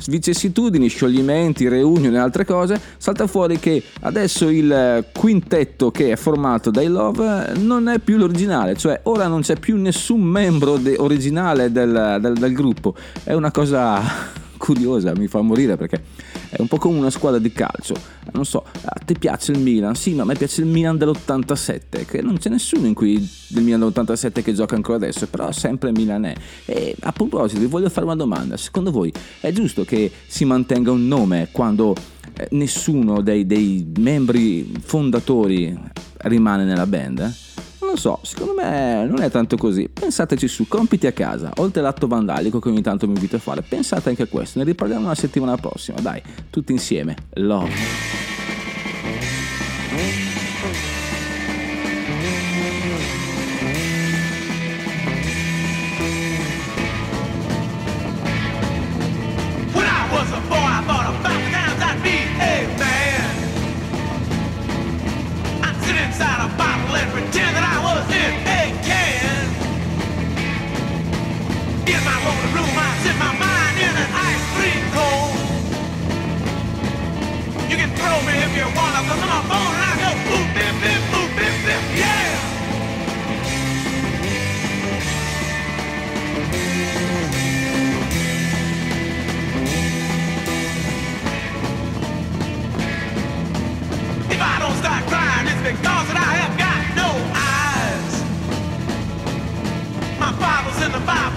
vicissitudini, 0.09 0.89
scioglimenti, 0.89 1.69
reunion 1.69 2.15
e 2.15 2.19
altre 2.19 2.45
cose, 2.45 2.81
salta 2.99 3.27
fuori 3.27 3.59
che 3.59 3.83
adesso 4.01 4.49
il 4.49 5.05
quintetto 5.13 5.91
che 5.91 6.13
è 6.13 6.17
formato 6.17 6.71
dai 6.71 6.87
Love 6.89 7.53
non 7.59 7.89
è 7.89 7.99
più 7.99 8.17
l'originale, 8.17 8.77
cioè 8.77 9.01
ora 9.05 9.27
non 9.27 9.41
c'è 9.41 9.57
più 9.59 9.77
nessun 9.77 10.21
membro 10.23 10.77
de- 10.77 10.97
originale 10.99 11.73
del, 11.73 12.19
del- 12.21 12.35
del 12.37 12.53
gruppo. 12.53 12.95
È 13.25 13.33
una 13.33 13.51
cosa 13.51 14.45
curiosa, 14.57 15.13
mi 15.17 15.27
fa 15.27 15.41
morire 15.41 15.77
perché 15.77 16.03
è 16.51 16.61
un 16.61 16.69
po' 16.69 16.79
come 16.79 16.99
una 16.99 17.11
squadra 17.11 17.39
di 17.39 17.53
calcio. 17.53 17.95
Non 18.33 18.45
so, 18.45 18.65
a 18.65 19.01
te 19.05 19.15
piace 19.15 19.53
il 19.53 19.59
Milan? 19.59 19.95
Sì, 19.95 20.15
ma 20.15 20.23
a 20.23 20.25
me 20.27 20.35
piace 20.35 20.61
il 20.61 20.67
Milan 20.67 20.97
dell'87, 20.97 22.05
che 22.07 22.23
non 22.23 22.39
c'è 22.39 22.49
nessuno 22.49 22.87
in 22.87 22.95
cui 22.95 23.19
del 23.49 23.63
Milan 23.63 23.81
dell'87 23.81 24.43
che 24.43 24.53
gioca 24.53 24.75
ancora 24.75 24.97
adesso, 24.97 25.27
però 25.27 25.51
sempre 25.53 25.91
Milan 25.93 26.25
è. 26.25 26.35
E 26.65 26.95
a 27.01 27.13
proposito, 27.13 27.61
vi 27.61 27.67
voglio 27.67 27.89
fare 27.89 28.07
una 28.07 28.17
domanda. 28.17 28.57
Secondo 28.57 28.91
voi 28.91 29.13
è 29.41 29.53
giusto 29.53 29.85
che 29.85 30.11
si 30.27 30.45
mantenga 30.45 30.91
un 30.91 31.07
nome 31.07 31.49
quando 31.53 31.95
eh, 32.35 32.49
nessuno 32.51 33.23
dei, 33.23 33.47
dei 33.47 33.91
membri 33.99 34.73
fondatori 34.81 35.77
rimane 36.19 36.65
nella 36.65 36.87
band? 36.87 37.19
eh? 37.21 37.65
Non 37.87 37.97
so, 37.97 38.19
secondo 38.23 38.53
me 38.53 39.07
non 39.07 39.23
è 39.23 39.31
tanto 39.31 39.57
così. 39.57 39.89
Pensateci 39.89 40.49
su, 40.49 40.67
compiti 40.67 41.07
a 41.07 41.13
casa, 41.13 41.53
oltre 41.59 41.81
all'atto 41.81 42.09
vandalico 42.09 42.59
che 42.59 42.69
ogni 42.69 42.83
tanto 42.83 43.07
mi 43.07 43.15
invito 43.15 43.37
a 43.37 43.39
fare, 43.39 43.63
pensate 43.63 44.09
anche 44.09 44.25
a 44.25 44.27
questo, 44.27 44.59
ne 44.59 44.65
riparliamo 44.65 45.07
la 45.07 45.15
settimana 45.15 45.57
prossima, 45.57 46.01
dai, 46.01 46.21
tutti 46.51 46.73
insieme. 46.73 47.17
Love. 47.35 47.71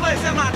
In 0.09 0.15
the 0.15 0.21
fireplace 0.21 0.48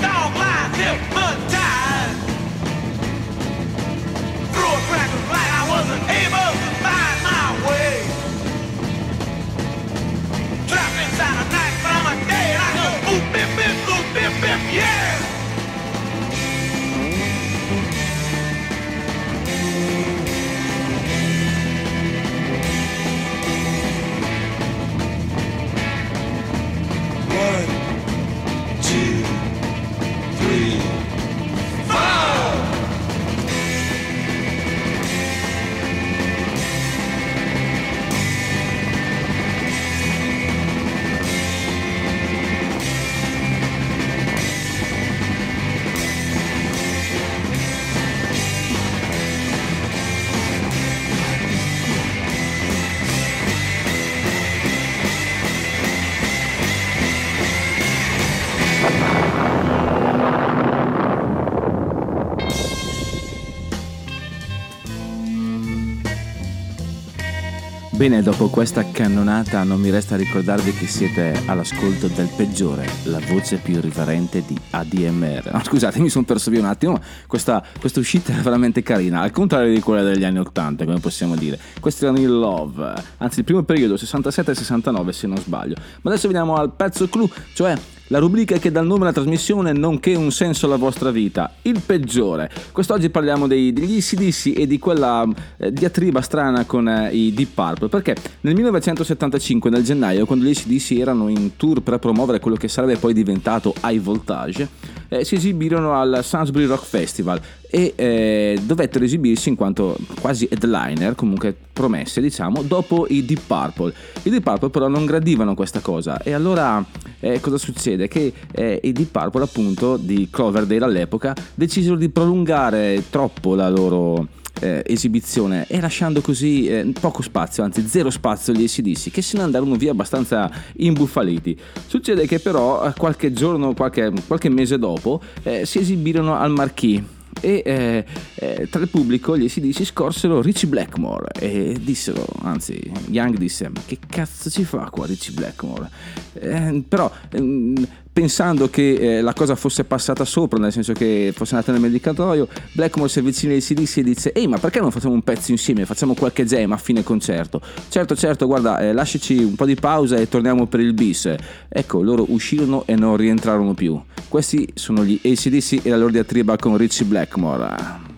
Bene, 68.04 68.22
dopo 68.22 68.50
questa 68.50 68.92
cannonata 68.92 69.64
non 69.64 69.80
mi 69.80 69.90
resta 69.90 70.18
ricordarvi 70.18 70.74
che 70.74 70.88
siete 70.88 71.42
all'ascolto 71.46 72.08
del 72.08 72.28
peggiore, 72.36 72.86
la 73.04 73.22
voce 73.30 73.56
più 73.56 73.80
riverente 73.80 74.44
di 74.46 74.60
ADMR. 74.72 75.50
No, 75.54 75.64
scusate, 75.64 76.02
mi 76.02 76.10
sono 76.10 76.26
perso 76.26 76.52
via 76.52 76.60
un 76.60 76.66
attimo, 76.66 77.00
questa, 77.28 77.64
questa 77.80 78.02
uscita 78.02 78.34
è 78.38 78.42
veramente 78.42 78.84
carina, 78.84 79.22
al 79.22 79.32
contrario 79.32 79.74
di 79.74 79.80
quella 79.80 80.02
degli 80.04 80.26
anni 80.26 80.40
80, 80.40 80.84
come 80.84 81.00
possiamo 81.00 81.38
dire. 81.38 81.58
Questi 81.80 82.04
erano 82.04 82.20
i 82.20 82.26
Love, 82.26 82.94
anzi 83.20 83.40
il 83.40 83.46
primo 83.46 83.64
periodo, 83.64 83.94
67-69 83.94 85.10
se 85.12 85.28
non 85.28 85.38
sbaglio. 85.38 85.76
Ma 86.02 86.12
adesso 86.12 86.28
veniamo 86.28 86.56
al 86.56 86.74
pezzo 86.74 87.08
clou, 87.08 87.30
cioè 87.54 87.74
la 88.08 88.20
rubrica 88.20 88.58
che 88.58 88.72
dà 88.72 88.82
il 88.82 88.88
nome 88.88 89.04
alla 89.04 89.14
trasmissione 89.14 89.72
nonché 89.72 90.16
un 90.16 90.32
senso 90.32 90.66
alla 90.66 90.76
vostra 90.76 91.12
vita, 91.12 91.54
il 91.64 91.82
peggiore. 91.86 92.50
Quest'oggi 92.72 93.10
parliamo 93.10 93.48
dei, 93.48 93.72
degli 93.74 93.98
ACDC 93.98 94.54
e 94.58 94.68
di 94.68 94.80
quella 94.80 95.28
eh, 95.58 95.72
diatriba 95.72 96.22
strana 96.22 96.66
con 96.66 96.88
eh, 96.88 97.10
i 97.12 97.34
Deep 97.34 97.50
Purple, 97.54 97.88
perché 97.88 98.16
nel 98.42 98.56
1975, 98.56 99.70
nel 99.70 99.84
gennaio, 99.84 100.26
quando 100.26 100.46
gli 100.46 100.52
ACDC 100.52 100.92
erano 100.92 101.28
in 101.30 101.56
tour 101.56 101.82
per 101.82 102.00
promuovere 102.00 102.40
quello 102.40 102.58
che 102.58 102.68
sarebbe 102.68 102.98
poi 102.98 103.14
diventato 103.14 103.74
High 103.84 104.02
Voltage, 104.02 104.68
eh, 105.14 105.24
si 105.24 105.36
esibirono 105.36 105.94
al 105.94 106.20
Salisbury 106.24 106.66
Rock 106.66 106.86
Festival 106.86 107.40
e 107.70 107.94
eh, 107.96 108.60
dovettero 108.64 109.06
esibirsi 109.06 109.50
in 109.50 109.56
quanto 109.56 109.96
quasi 110.20 110.48
headliner, 110.50 111.16
comunque 111.16 111.56
promesse 111.74 112.22
diciamo, 112.22 112.62
dopo 112.64 113.06
i 113.10 113.26
Deep 113.26 113.42
Purple. 113.46 113.94
I 114.24 114.30
Deep 114.30 114.44
Purple 114.44 114.70
però 114.70 114.88
non 114.88 115.06
gradivano 115.06 115.56
questa 115.56 115.80
cosa 115.80 116.22
e 116.22 116.34
allora 116.34 116.84
eh, 117.20 117.40
cosa 117.40 117.58
succede? 117.58 118.08
Che 118.08 118.34
eh, 118.52 118.80
i 118.84 118.92
Deep 118.92 119.10
Purple 119.12 119.44
appunto 119.44 119.98
di 119.98 120.28
Cloverdale 120.32 120.84
all'epoca 120.84 121.36
decisero 121.54 121.96
di 121.96 122.10
prolungare 122.10 123.04
troppo 123.10 123.56
la 123.56 123.70
loro 123.70 124.28
eh, 124.60 124.84
esibizione 124.86 125.66
e 125.68 125.80
lasciando 125.80 126.22
così 126.22 126.68
eh, 126.68 126.94
poco 127.00 127.22
spazio, 127.22 127.64
anzi 127.64 127.88
zero 127.88 128.10
spazio 128.10 128.54
agli 128.54 128.64
ACDC 128.64 129.12
che 129.12 129.22
se 129.22 129.38
ne 129.38 129.44
andarono 129.44 129.76
via 129.76 129.92
abbastanza 129.92 130.50
imbuffaliti. 130.78 131.58
Succede 131.88 132.26
che 132.28 132.40
però 132.40 132.86
eh, 132.86 132.94
qualche 132.98 133.34
giorno, 133.34 133.74
qualche, 133.74 134.12
qualche 134.28 134.50
mese 134.50 134.78
dopo 134.78 135.22
eh, 135.44 135.66
si 135.66 135.80
esibirono 135.80 136.38
al 136.38 136.52
Marquis 136.52 137.02
e 137.42 137.62
eh, 137.66 138.06
eh, 138.36 138.68
tra 138.70 138.82
il 138.82 138.88
pubblico 138.88 139.38
gli 139.38 139.46
ACDC 139.46 139.84
scorsero 139.84 140.42
Richie 140.42 140.70
Blackmore 140.70 141.28
e 141.40 141.78
dissero, 141.82 142.26
anzi 142.42 142.80
Young 143.10 143.38
disse 143.38 143.70
che 143.86 143.98
cazzo 144.08 144.50
ci 144.50 144.64
fa 144.64 144.90
qua 144.90 145.06
Richie 145.06 145.34
Blackmore? 145.34 145.90
Eh, 146.34 146.84
però 146.88 147.12
ehm, 147.32 147.86
pensando 148.14 148.70
che 148.70 148.94
eh, 148.94 149.22
la 149.22 149.34
cosa 149.34 149.56
fosse 149.56 149.84
passata 149.84 150.24
sopra, 150.24 150.60
nel 150.60 150.72
senso 150.72 150.94
che 150.94 151.34
fosse 151.36 151.56
andata 151.56 151.72
nel 151.72 151.82
medicatoio, 151.82 152.48
Blackmore 152.74 153.10
si 153.10 153.20
avvicina 153.20 153.54
ai 153.54 153.60
CDC 153.60 153.98
e 153.98 154.04
dice 154.04 154.32
ehi 154.32 154.48
ma 154.48 154.60
perché 154.60 154.80
non 154.80 154.92
facciamo 154.92 155.16
un 155.16 155.24
pezzo 155.24 155.52
insieme, 155.52 155.86
facciamo 155.86 156.14
qualche 156.14 156.46
jam 156.46 156.72
a 156.72 156.78
fine 156.78 157.04
concerto? 157.04 157.60
Certo 157.90 158.16
certo 158.16 158.46
guarda 158.46 158.80
eh, 158.80 158.94
lasciaci 158.94 159.38
un 159.38 159.56
po' 159.56 159.66
di 159.66 159.76
pausa 159.76 160.18
e 160.18 160.30
torniamo 160.30 160.68
per 160.68 160.80
il 160.80 160.94
bis. 160.94 161.34
Ecco 161.68 162.04
loro 162.04 162.26
uscirono 162.30 162.84
e 162.86 162.96
non 162.96 163.18
rientrarono 163.18 163.74
più. 163.74 164.00
Questi 164.28 164.70
sono 164.76 165.04
gli 165.04 165.20
ACDC 165.24 165.80
e 165.84 165.90
la 165.90 165.98
loro 165.98 166.12
diatriba 166.12 166.56
con 166.58 166.78
Richie 166.78 167.06
Blackmore. 167.06 168.13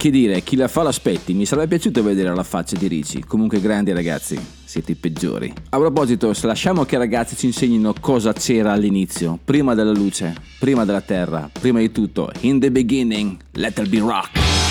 Che 0.00 0.08
dire, 0.10 0.40
chi 0.40 0.56
la 0.56 0.66
fa 0.66 0.82
l'aspetti, 0.82 1.34
mi 1.34 1.44
sarebbe 1.44 1.76
piaciuto 1.76 2.02
vedere 2.02 2.34
la 2.34 2.42
faccia 2.42 2.74
di 2.74 2.86
Ricci. 2.88 3.22
Comunque 3.22 3.60
grandi 3.60 3.92
ragazzi, 3.92 4.40
siete 4.64 4.92
i 4.92 4.94
peggiori. 4.94 5.52
A 5.68 5.76
proposito, 5.76 6.32
lasciamo 6.40 6.86
che 6.86 6.94
i 6.94 6.98
ragazzi 6.98 7.36
ci 7.36 7.44
insegnino 7.44 7.92
cosa 8.00 8.32
c'era 8.32 8.72
all'inizio, 8.72 9.38
prima 9.44 9.74
della 9.74 9.92
luce, 9.92 10.34
prima 10.58 10.86
della 10.86 11.02
terra, 11.02 11.50
prima 11.52 11.80
di 11.80 11.92
tutto, 11.92 12.32
in 12.40 12.60
the 12.60 12.70
beginning, 12.70 13.36
let 13.52 13.74
there 13.74 13.86
be 13.86 13.98
rock. 13.98 14.69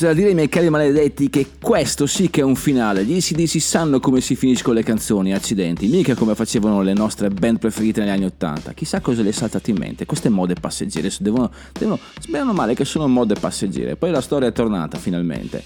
C'è 0.00 0.06
da 0.06 0.14
dire 0.14 0.28
ai 0.28 0.34
miei 0.34 0.48
cari 0.48 0.70
maledetti 0.70 1.28
che 1.28 1.46
questo 1.60 2.06
sì 2.06 2.30
che 2.30 2.40
è 2.40 2.44
un 2.44 2.56
finale. 2.56 3.04
Gli 3.04 3.18
ACDC 3.18 3.60
sanno 3.60 4.00
come 4.00 4.22
si 4.22 4.34
finiscono 4.34 4.72
le 4.74 4.82
canzoni, 4.82 5.34
accidenti, 5.34 5.88
mica 5.88 6.14
come 6.14 6.34
facevano 6.34 6.80
le 6.80 6.94
nostre 6.94 7.28
band 7.28 7.58
preferite 7.58 8.00
negli 8.00 8.08
anni 8.08 8.24
Ottanta. 8.24 8.72
Chissà 8.72 9.00
cosa 9.00 9.20
le 9.20 9.28
è 9.28 9.32
saltato 9.32 9.68
in 9.68 9.76
mente. 9.76 10.06
Queste 10.06 10.30
mode 10.30 10.54
passeggere 10.54 11.10
devono, 11.18 11.50
devono 11.72 12.52
male 12.54 12.74
che 12.74 12.86
sono 12.86 13.08
mode 13.08 13.34
passeggere. 13.38 13.96
Poi 13.96 14.10
la 14.10 14.22
storia 14.22 14.48
è 14.48 14.52
tornata 14.52 14.96
finalmente. 14.96 15.62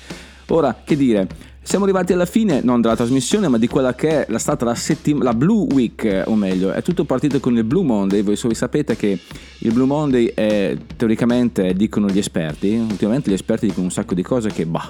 Ora, 0.48 0.80
che 0.82 0.96
dire, 0.96 1.28
siamo 1.64 1.84
arrivati 1.84 2.12
alla 2.12 2.26
fine 2.26 2.60
non 2.62 2.80
della 2.80 2.94
trasmissione, 2.94 3.48
ma 3.48 3.58
di 3.58 3.66
quella 3.66 3.94
che 3.94 4.26
è 4.26 4.38
stata 4.38 4.66
la, 4.66 4.74
settim- 4.74 5.22
la 5.22 5.32
Blue 5.32 5.66
Week, 5.72 6.04
eh, 6.04 6.22
o 6.26 6.36
meglio, 6.36 6.72
è 6.72 6.82
tutto 6.82 7.04
partito 7.04 7.40
con 7.40 7.56
il 7.56 7.64
Blue 7.64 7.82
Monday. 7.82 8.22
Voi, 8.22 8.38
voi 8.40 8.54
sapete 8.54 8.94
che 8.96 9.18
il 9.58 9.72
Blue 9.72 9.86
Monday 9.86 10.26
è 10.34 10.76
teoricamente, 10.96 11.72
dicono 11.72 12.08
gli 12.08 12.18
esperti, 12.18 12.74
ultimamente 12.74 13.30
gli 13.30 13.34
esperti 13.34 13.66
dicono 13.66 13.86
un 13.86 13.90
sacco 13.90 14.14
di 14.14 14.22
cose 14.22 14.50
che 14.50 14.66
bah. 14.66 14.88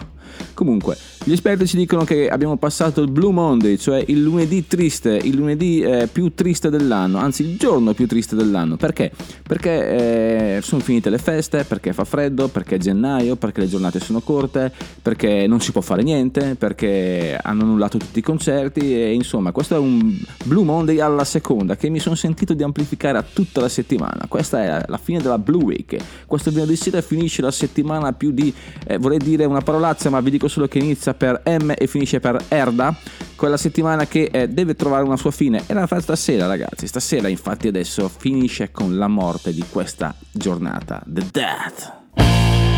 Comunque, 0.52 0.96
gli 1.22 1.32
esperti 1.32 1.66
ci 1.66 1.76
dicono 1.76 2.02
che 2.02 2.28
abbiamo 2.28 2.56
passato 2.56 3.00
il 3.00 3.08
Blue 3.08 3.32
Monday, 3.32 3.76
cioè 3.76 4.02
il 4.08 4.20
lunedì 4.20 4.66
triste, 4.66 5.10
il 5.22 5.36
lunedì 5.36 5.80
eh, 5.80 6.08
più 6.10 6.34
triste 6.34 6.70
dell'anno, 6.70 7.18
anzi 7.18 7.42
il 7.42 7.56
giorno 7.56 7.94
più 7.94 8.08
triste 8.08 8.34
dell'anno. 8.34 8.76
Perché? 8.76 9.12
Perché 9.46 10.56
eh, 10.56 10.62
sono 10.62 10.80
finite 10.82 11.08
le 11.08 11.18
feste, 11.18 11.62
perché 11.62 11.92
fa 11.92 12.04
freddo, 12.04 12.48
perché 12.48 12.76
è 12.76 12.78
gennaio, 12.78 13.36
perché 13.36 13.60
le 13.60 13.68
giornate 13.68 14.00
sono 14.00 14.20
corte, 14.20 14.72
perché 15.00 15.46
non 15.46 15.60
si 15.60 15.70
può 15.70 15.80
fare 15.80 16.02
niente, 16.02 16.56
perché 16.64 17.38
hanno 17.42 17.64
annullato 17.64 17.98
tutti 17.98 18.20
i 18.20 18.22
concerti 18.22 18.94
e 18.94 19.12
insomma 19.12 19.52
questo 19.52 19.74
è 19.74 19.78
un 19.78 20.16
Blue 20.44 20.64
Monday 20.64 20.98
alla 20.98 21.24
seconda 21.24 21.76
che 21.76 21.90
mi 21.90 21.98
sono 21.98 22.14
sentito 22.14 22.54
di 22.54 22.62
amplificare 22.62 23.18
a 23.18 23.22
tutta 23.22 23.60
la 23.60 23.68
settimana. 23.68 24.24
Questa 24.28 24.62
è 24.62 24.84
la 24.86 24.96
fine 24.96 25.20
della 25.20 25.36
Blue 25.36 25.62
Week. 25.62 25.94
Questo 26.26 26.50
venerdì 26.50 26.74
sera 26.76 27.02
finisce 27.02 27.42
la 27.42 27.50
settimana 27.50 28.14
più 28.14 28.30
di, 28.30 28.52
eh, 28.86 28.96
vorrei 28.96 29.18
dire 29.18 29.44
una 29.44 29.60
parolazza 29.60 30.08
ma 30.08 30.20
vi 30.20 30.30
dico 30.30 30.48
solo 30.48 30.66
che 30.66 30.78
inizia 30.78 31.12
per 31.12 31.42
M 31.44 31.74
e 31.76 31.86
finisce 31.86 32.18
per 32.18 32.42
Erda, 32.48 32.96
quella 33.36 33.58
settimana 33.58 34.06
che 34.06 34.30
eh, 34.32 34.48
deve 34.48 34.74
trovare 34.74 35.04
una 35.04 35.18
sua 35.18 35.32
fine 35.32 35.64
e 35.66 35.74
la 35.74 35.86
fa 35.86 36.00
stasera 36.00 36.46
ragazzi, 36.46 36.86
stasera 36.86 37.28
infatti 37.28 37.68
adesso 37.68 38.08
finisce 38.08 38.70
con 38.70 38.96
la 38.96 39.08
morte 39.08 39.52
di 39.52 39.64
questa 39.68 40.14
giornata, 40.32 41.02
The 41.04 41.26
Death. 41.30 42.73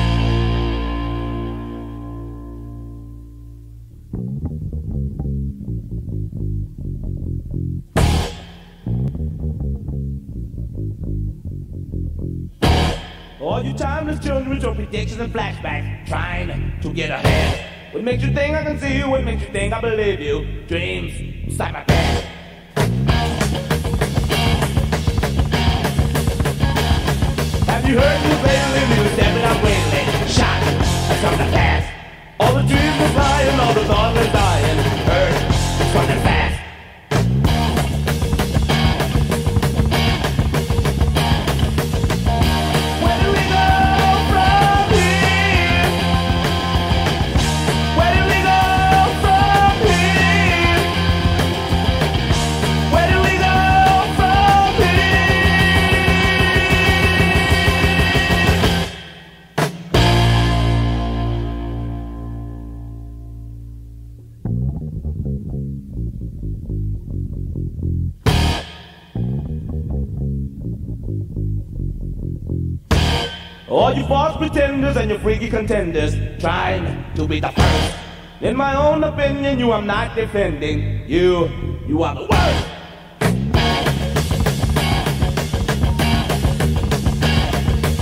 All 13.46 13.62
you 13.62 13.72
timeless 13.74 14.18
children 14.18 14.50
with 14.50 14.60
your 14.60 14.74
predictions 14.74 15.20
and 15.20 15.32
flashbacks, 15.32 16.08
trying 16.08 16.80
to 16.80 16.92
get 16.92 17.10
ahead. 17.10 17.94
What 17.94 18.02
makes 18.02 18.24
you 18.24 18.34
think 18.34 18.56
I 18.56 18.64
can 18.64 18.76
see 18.80 18.98
you? 18.98 19.08
What 19.08 19.22
makes 19.22 19.42
you 19.42 19.52
think 19.52 19.72
I 19.72 19.80
believe 19.80 20.20
you? 20.20 20.64
Dreams, 20.66 21.44
inside 21.46 21.72
my 21.72 21.84
head. 21.88 22.24
Have 27.68 27.88
you 27.88 27.96
heard 28.00 28.20
me 28.24 28.30
lately? 28.42 28.82
You 28.96 29.14
stepping 29.14 29.44
up 29.44 29.62
lately. 29.62 30.02
Shot 30.26 30.60
has 31.06 31.20
come 31.20 31.38
to 31.38 31.46
pass. 31.54 31.84
All 32.40 32.52
the 32.52 32.62
dreams 32.62 33.00
are 33.00 33.12
flying, 33.14 33.60
all 33.60 33.74
the 33.74 33.84
thoughts 33.84 34.18
are 34.26 34.45
contenders 75.48 76.14
trying 76.40 77.04
to 77.14 77.26
be 77.26 77.40
the 77.40 77.50
first. 77.50 77.96
In 78.40 78.56
my 78.56 78.76
own 78.76 79.02
opinion, 79.04 79.58
you 79.58 79.72
I'm 79.72 79.86
not 79.86 80.14
defending. 80.14 81.08
You, 81.08 81.48
you 81.86 82.02
are 82.02 82.14
the 82.14 82.26
worst. 82.26 82.66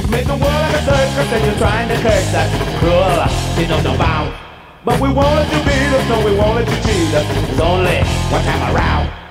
You 0.00 0.06
make 0.10 0.26
the 0.26 0.36
world 0.36 0.60
like 0.64 0.74
a 0.74 0.82
circus 0.84 1.32
and 1.32 1.44
you're 1.44 1.58
trying 1.58 1.88
to 1.88 1.96
curse 2.02 2.34
us. 2.34 2.78
Cruel, 2.80 3.62
you 3.62 3.68
know 3.68 3.80
no 3.82 3.98
bounds. 3.98 4.36
But 4.84 5.00
we 5.00 5.08
wanted 5.12 5.48
to 5.50 5.58
beat 5.64 5.92
us, 5.96 6.08
no, 6.08 6.24
we 6.24 6.36
wanted 6.36 6.66
to 6.66 6.76
cheat 6.82 7.14
us. 7.14 7.50
It's 7.50 7.60
only 7.60 7.98
one 8.30 8.44
time 8.44 8.74
around. 8.74 9.23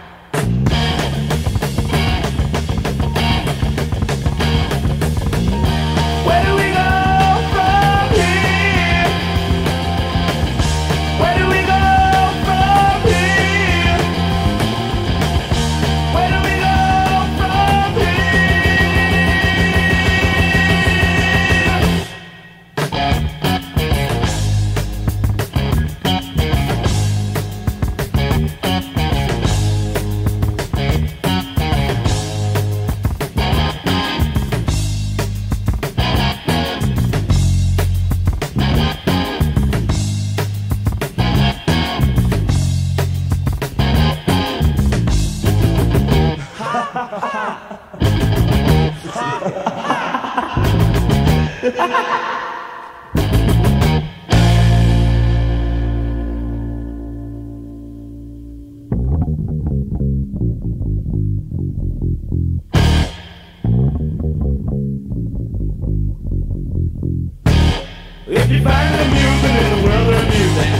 If 68.25 68.49
you 68.49 68.63
find 68.63 68.95
amusement 69.01 69.55
in 69.59 69.69
the 69.69 69.83
world 69.83 70.13
of 70.13 70.23
music. 70.29 70.73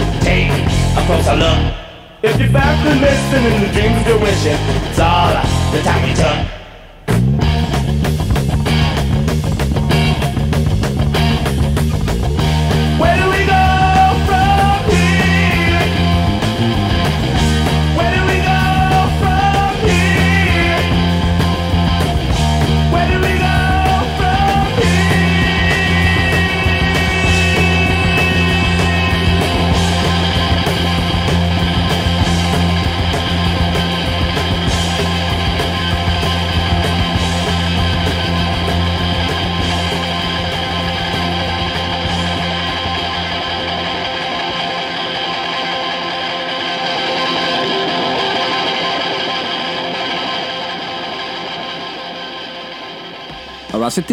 If 2.23 2.39
you 2.39 2.49
found 2.51 2.87
the 2.87 2.95
listen 3.01 3.43
in 3.43 3.61
the 3.63 3.67
dreams 3.73 3.99
of 3.99 4.07
your 4.07 4.19
wishing, 4.19 4.82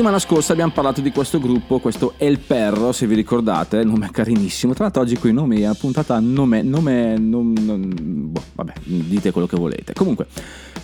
settimana 0.01 0.19
scorsa 0.19 0.53
abbiamo 0.55 0.73
parlato 0.73 1.03
di 1.03 1.11
questo 1.11 1.39
gruppo, 1.39 1.79
questo 1.79 2.15
El 2.17 2.39
Perro, 2.39 2.91
se 2.91 3.07
vi 3.07 3.15
ricordate, 3.15 3.85
nome 3.85 4.07
è 4.07 4.11
carinissimo. 4.11 4.73
Tra 4.73 4.85
l'altro 4.85 5.03
oggi 5.03 5.19
con 5.19 5.29
i 5.29 5.35
nomi, 5.35 5.61
la 5.61 5.75
puntata 5.79 6.19
nome, 6.21 6.63
nome, 6.63 7.19
non, 7.19 7.53
non- 7.53 8.31
boh, 8.33 8.43
vabbè, 8.55 8.73
dite 8.83 9.31
quello 9.31 9.47
che 9.47 9.59
volete. 9.59 9.93
Comunque, 9.93 10.27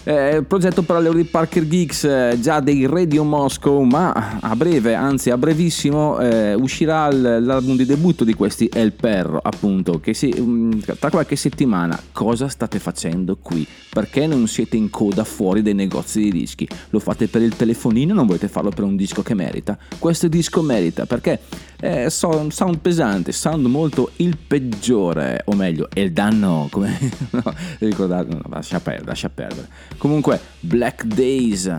eh, 0.06 0.44
progetto 0.46 0.82
parallelo 0.82 1.14
di 1.14 1.24
Parker 1.24 1.66
Geeks, 1.66 2.04
eh, 2.04 2.38
già 2.40 2.60
dei 2.60 2.86
Radio 2.86 3.24
Moscow, 3.24 3.82
ma 3.82 4.38
a 4.40 4.54
breve, 4.54 4.94
anzi 4.94 5.30
a 5.30 5.36
brevissimo, 5.36 6.20
eh, 6.20 6.54
uscirà 6.54 7.10
l'album 7.10 7.76
di 7.76 7.84
debutto 7.84 8.22
di 8.22 8.32
questi 8.32 8.70
El 8.72 8.92
Perro, 8.92 9.40
appunto, 9.42 9.98
che 9.98 10.14
si, 10.14 10.32
mm, 10.38 10.78
tra 11.00 11.10
qualche 11.10 11.34
settimana. 11.34 12.00
Cosa 12.12 12.46
state 12.46 12.78
facendo 12.78 13.36
qui? 13.36 13.66
Perché 13.90 14.28
non 14.28 14.46
siete 14.46 14.76
in 14.76 14.90
coda 14.90 15.24
fuori 15.24 15.60
dai 15.60 15.74
negozi 15.74 16.20
di 16.20 16.30
dischi? 16.30 16.68
Lo 16.90 17.00
fate 17.00 17.26
per 17.26 17.42
il 17.42 17.56
telefonino 17.56 18.14
non 18.14 18.26
volete 18.26 18.46
farlo 18.46 18.70
per 18.70 18.84
un 18.84 18.94
disco 18.94 19.22
che 19.22 19.34
merita? 19.34 19.76
Questo 19.98 20.28
disco 20.28 20.62
merita 20.62 21.06
perché 21.06 21.40
è 21.80 22.08
so- 22.08 22.48
sound 22.50 22.78
pesante, 22.78 23.32
sound 23.32 23.66
molto 23.66 24.12
il 24.16 24.36
peggiore, 24.36 25.42
o 25.46 25.54
meglio, 25.54 25.88
è 25.92 26.00
il 26.00 26.12
danno, 26.12 26.68
come 26.70 26.96
no, 27.30 27.42
ricordate, 27.80 28.32
no, 28.34 28.42
lascia 28.48 28.78
perdere, 28.78 29.06
lascia 29.06 29.28
perdere. 29.28 29.66
Comunque, 29.98 30.38
Black 30.62 31.06
Days. 31.06 31.70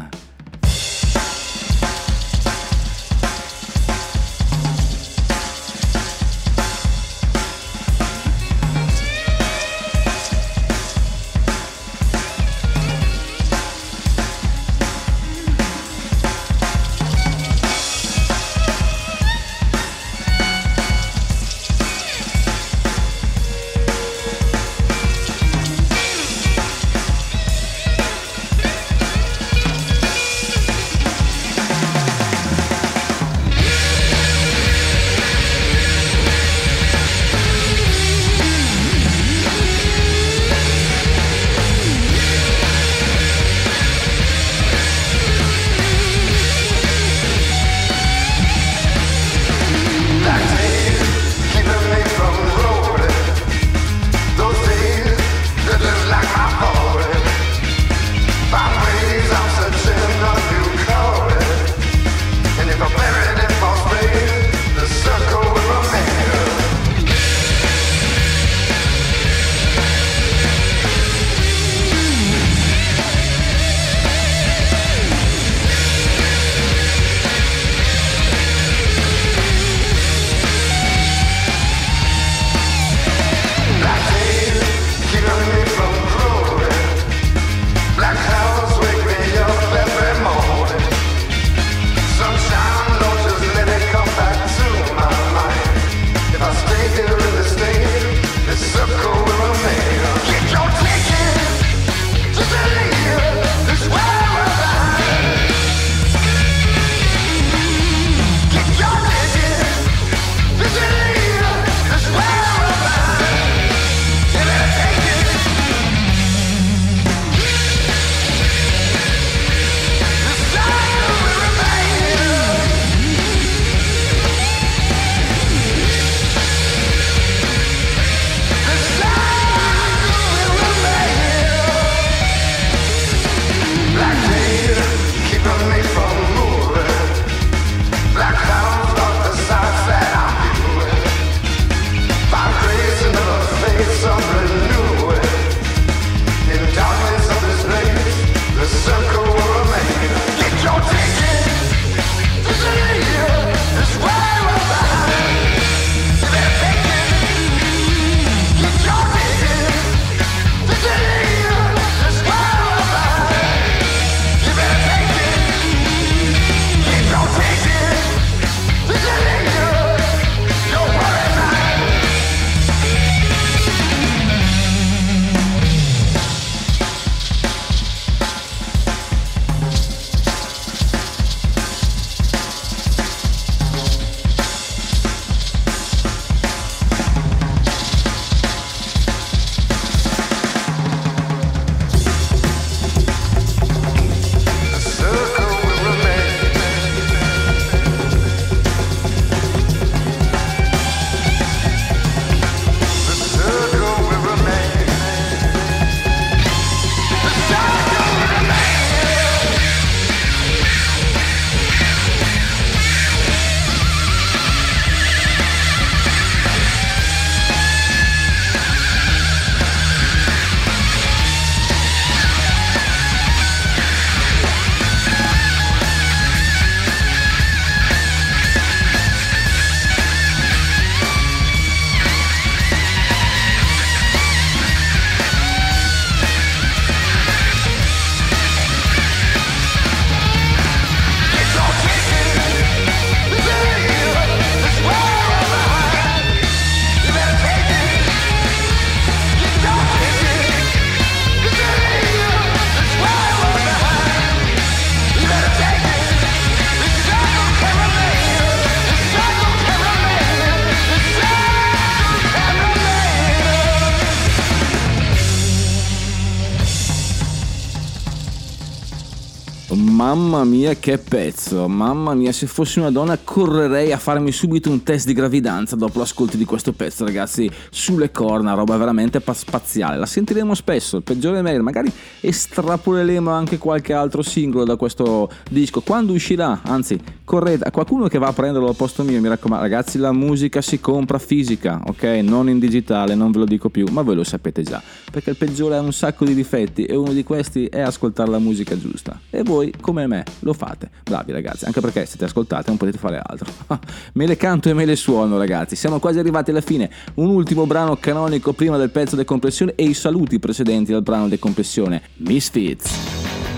Mamma 270.16 270.46
mia 270.46 270.74
che 270.76 270.98
pezzo, 271.00 271.68
mamma 271.68 272.14
mia, 272.14 272.32
se 272.32 272.48
fossi 272.48 272.80
una 272.80 272.92
donna 272.92 273.20
correrei 273.22 273.92
a 273.92 273.98
farmi 273.98 274.32
subito 274.32 274.70
un 274.70 274.82
test 274.82 275.06
di 275.06 275.12
gravidanza 275.12 275.76
dopo 275.76 276.00
l'ascolto 276.00 276.38
di 276.38 276.46
questo 276.46 276.72
pezzo, 276.72 277.04
ragazzi, 277.04 277.52
sulle 277.70 278.10
corna, 278.10 278.54
roba 278.54 278.78
veramente 278.78 279.20
pa- 279.20 279.34
spaziale. 279.34 279.98
La 279.98 280.06
sentiremo 280.06 280.54
spesso, 280.54 280.96
il 280.96 281.04
peggiore 281.04 281.40
è 281.40 281.42
meglio, 281.42 281.62
magari 281.62 281.92
estrapoleremo 282.22 283.30
anche 283.30 283.58
qualche 283.58 283.92
altro 283.92 284.22
singolo 284.22 284.64
da 284.64 284.78
questo 284.78 285.30
disco. 285.50 285.82
Quando 285.82 286.14
uscirà, 286.14 286.62
anzi, 286.64 286.98
correte, 287.28 287.66
a 287.66 287.72
qualcuno 287.72 288.08
che 288.08 288.20
va 288.20 288.28
a 288.28 288.34
prenderlo 288.34 288.70
al 288.70 288.76
posto 288.78 289.04
mio, 289.04 289.20
mi 289.20 289.28
raccomando, 289.28 289.62
ragazzi, 289.62 289.98
la 289.98 290.14
musica 290.14 290.62
si 290.62 290.80
compra 290.80 291.20
fisica, 291.20 291.82
ok? 291.86 292.04
Non 292.24 292.48
in 292.48 292.58
digitale, 292.58 293.16
non 293.16 293.32
ve 293.32 293.40
lo 293.40 293.46
dico 293.46 293.68
più, 293.68 293.86
ma 293.92 294.02
voi 294.02 294.16
lo 294.16 294.24
sapete 294.24 294.64
già, 294.64 294.82
perché 295.12 295.32
il 295.32 295.36
peggiore 295.36 295.76
ha 295.76 295.82
un 295.82 295.92
sacco 295.92 296.24
di 296.24 296.34
difetti 296.34 296.86
e 296.86 296.96
uno 296.96 297.12
di 297.12 297.26
questi 297.26 297.66
è 297.66 297.82
ascoltare 297.82 298.32
la 298.32 298.40
musica 298.40 298.80
giusta. 298.80 299.20
E 299.30 299.44
voi, 299.44 299.74
come 299.82 300.08
me, 300.08 300.24
lo 300.40 300.54
fate. 300.54 300.90
Bravi 301.04 301.34
ragazzi, 301.34 301.66
anche 301.66 301.82
perché 301.82 302.06
se 302.06 302.16
ti 302.16 302.24
ascoltate 302.24 302.70
non 302.70 302.78
potete 302.78 302.98
fare 302.98 303.22
altro. 303.22 303.52
me 304.14 304.26
le 304.26 304.38
canto 304.38 304.70
e 304.70 304.74
me 304.74 304.86
le 304.86 304.96
suono, 304.96 305.38
ragazzi. 305.38 305.76
Siamo 305.76 306.00
quasi 306.00 306.20
arrivati 306.20 306.52
alla 306.52 306.62
fine. 306.62 306.90
Un 307.16 307.28
ultimo 307.28 307.66
brano 307.66 307.98
canonico 307.98 308.54
prima 308.54 308.78
del 308.78 308.90
pezzo 308.90 309.18
decompressione 309.18 309.74
e 309.76 309.84
i 309.84 309.94
saluti 309.94 310.40
precedenti 310.40 310.94
al 310.94 311.04
brano 311.04 311.28
decompressione. 311.28 312.02
Misfits. 312.20 313.57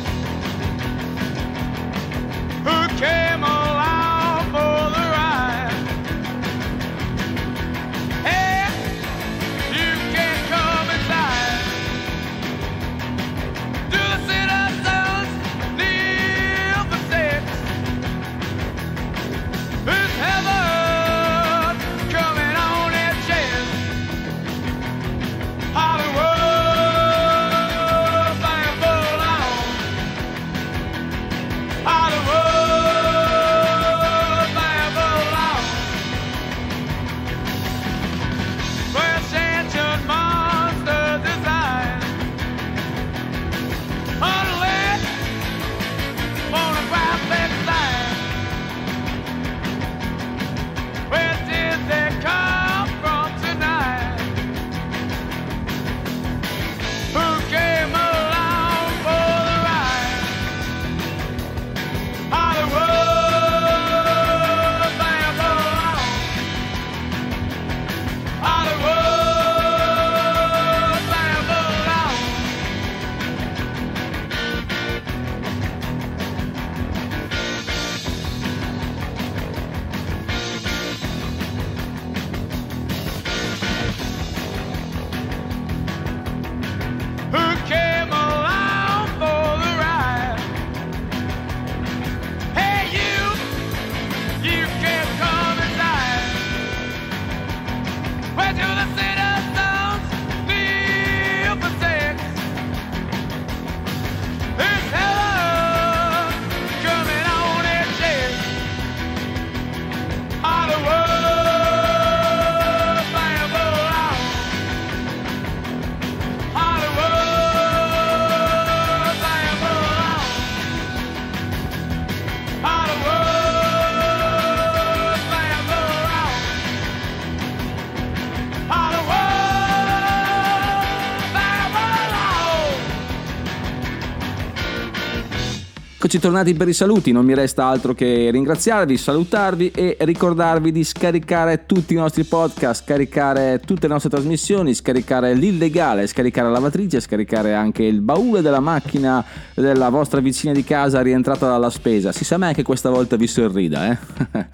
Eccoci 136.20 136.34
tornati 136.34 136.58
per 136.58 136.68
i 136.68 136.74
saluti, 136.74 137.14
non 137.14 137.24
mi 137.24 137.34
resta 137.34 137.68
altro 137.68 137.94
che 137.94 138.30
ringraziarvi, 138.30 138.98
salutarvi 138.98 139.72
e 139.72 139.96
ricordarvi 140.02 140.74
di 140.74 140.84
scaricare 140.84 141.66
tutti 141.66 141.94
i 141.94 141.96
nostri 141.96 142.26
podcast, 142.26 142.84
scaricare 142.84 143.62
tutte 143.66 143.88
le 143.88 143.94
nostre 143.94 144.10
trasmissioni, 144.10 144.74
scaricare 144.74 145.34
l'illegale, 145.34 146.08
scaricare 146.08 146.48
la 146.48 146.54
lavatrice, 146.56 147.00
scaricare 147.00 147.54
anche 147.54 147.84
il 147.84 148.02
baule 148.02 148.42
della 148.42 148.60
macchina 148.60 149.24
della 149.54 149.88
vostra 149.88 150.20
vicina 150.20 150.52
di 150.52 150.66
casa 150.66 151.02
rientrata 151.02 151.48
dalla 151.48 151.70
spesa. 151.70 152.12
Si 152.12 152.26
sa 152.26 152.38
mai 152.38 152.54
che 152.54 152.64
questa 152.64 152.90
volta 152.90 153.16
vi 153.16 153.26
sorrida, 153.26 153.90
eh? 153.90 153.98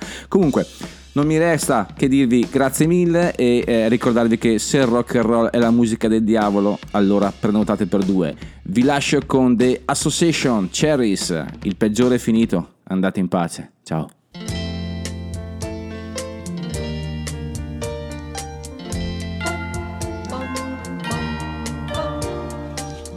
Comunque, 0.29 0.67
non 1.15 1.25
mi 1.25 1.37
resta 1.37 1.87
che 1.95 2.07
dirvi 2.07 2.45
grazie 2.49 2.87
mille 2.87 3.33
e 3.35 3.63
eh, 3.65 3.87
ricordarvi 3.87 4.37
che 4.37 4.59
se 4.59 4.77
il 4.77 4.85
rock 4.85 5.15
and 5.15 5.25
roll 5.25 5.47
è 5.47 5.57
la 5.57 5.71
musica 5.71 6.09
del 6.09 6.23
diavolo, 6.23 6.77
allora 6.91 7.31
prenotate 7.37 7.85
per 7.85 8.03
due. 8.03 8.35
Vi 8.63 8.83
lascio 8.83 9.19
con 9.25 9.55
The 9.55 9.81
Association 9.85 10.69
Cherries, 10.69 11.45
il 11.63 11.77
peggiore 11.77 12.15
è 12.15 12.17
finito, 12.17 12.75
andate 12.83 13.19
in 13.19 13.29
pace, 13.29 13.71
ciao. 13.83 14.09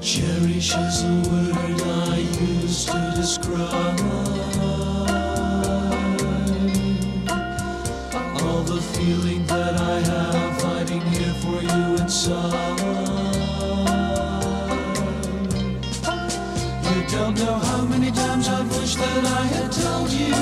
Cherish 0.00 0.74
is 0.74 1.02
a 1.02 1.22
word 1.30 1.80
I 1.82 2.20
use 2.62 2.86
to 2.86 3.12
describe 3.16 4.07
times 18.88 19.22
that 19.22 19.24
I 19.26 19.44
had 19.46 19.72
told 19.72 20.10
you. 20.10 20.34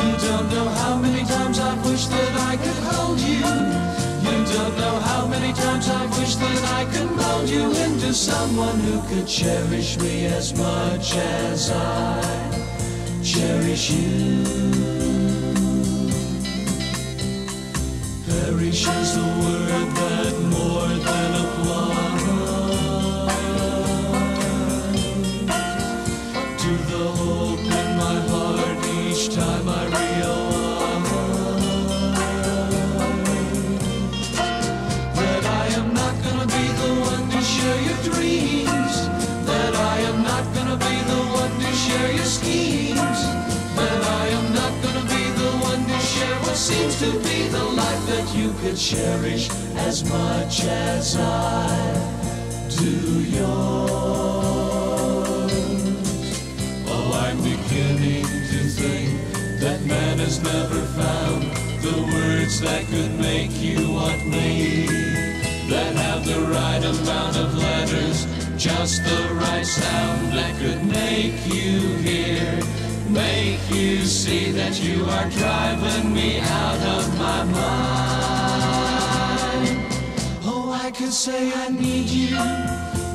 You 0.00 0.28
don't 0.28 0.48
know 0.50 0.68
how 0.68 0.96
many 0.96 1.24
times 1.24 1.58
I've 1.58 1.84
wished 1.86 2.10
that 2.10 2.34
I 2.50 2.56
could 2.56 2.82
hold 2.92 3.20
you. 3.20 3.44
You 4.26 4.44
don't 4.54 4.76
know 4.76 4.96
how 5.00 5.26
many 5.26 5.52
times 5.52 5.88
I've 5.88 6.18
wished 6.18 6.40
that 6.40 6.64
I 6.78 6.84
could 6.92 7.10
mold 7.10 7.48
you 7.48 7.70
into 7.84 8.12
someone 8.12 8.78
who 8.80 9.00
could 9.08 9.26
cherish 9.26 9.98
me 9.98 10.26
as 10.26 10.54
much 10.54 11.16
as 11.16 11.70
I 11.70 12.20
cherish 13.22 13.90
you. 13.90 14.44
Perish 18.28 18.86
is 18.86 19.14
the 19.14 19.28
word 19.42 19.88
that 19.96 20.34
more 20.50 20.88
than 20.88 21.30
applies 21.44 21.91
seems 46.62 46.96
to 47.00 47.10
be 47.24 47.48
the 47.48 47.64
life 47.74 48.06
that 48.06 48.32
you 48.36 48.52
could 48.60 48.76
cherish 48.76 49.50
as 49.78 50.04
much 50.04 50.62
as 50.62 51.16
I 51.16 51.66
do 52.68 53.20
yours. 53.24 53.50
Oh, 56.86 57.10
I'm 57.26 57.38
beginning 57.38 58.22
to 58.22 58.60
think 58.78 59.58
that 59.58 59.82
man 59.86 60.20
has 60.20 60.40
never 60.40 60.80
found 61.00 61.42
the 61.82 62.00
words 62.14 62.60
that 62.60 62.86
could 62.86 63.18
make 63.18 63.50
you 63.60 63.90
want 63.90 64.24
me. 64.24 64.86
That 65.68 65.96
have 65.96 66.24
the 66.24 66.42
right 66.42 66.84
amount 66.84 67.38
of 67.38 67.58
letters, 67.58 68.24
just 68.56 69.02
the 69.02 69.34
right 69.34 69.66
sound 69.66 70.32
that 70.34 70.56
could 70.60 70.84
make 70.84 71.44
you 71.44 71.96
hear. 72.06 72.81
Make 73.12 73.60
you 73.68 73.98
see 74.06 74.52
that 74.52 74.82
you 74.82 75.04
are 75.04 75.28
driving 75.28 76.14
me 76.14 76.40
out 76.40 76.80
of 76.96 77.18
my 77.18 77.44
mind. 77.44 77.52
Oh, 80.44 80.72
I 80.82 80.90
could 80.92 81.12
say 81.12 81.52
I 81.52 81.68
need 81.68 82.08
you, 82.08 82.38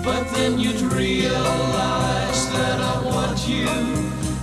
but 0.04 0.32
then 0.36 0.60
you'd 0.60 0.82
realize 0.94 2.42
that 2.54 2.80
I 2.80 3.02
want 3.06 3.48
you. 3.48 3.66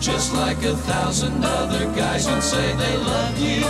Just 0.00 0.34
like 0.34 0.61
a 0.64 0.74
thousand 0.74 1.44
other 1.44 1.86
guys 1.94 2.26
would 2.28 2.42
say 2.42 2.74
they 2.74 2.96
love 2.96 3.38
you. 3.38 3.64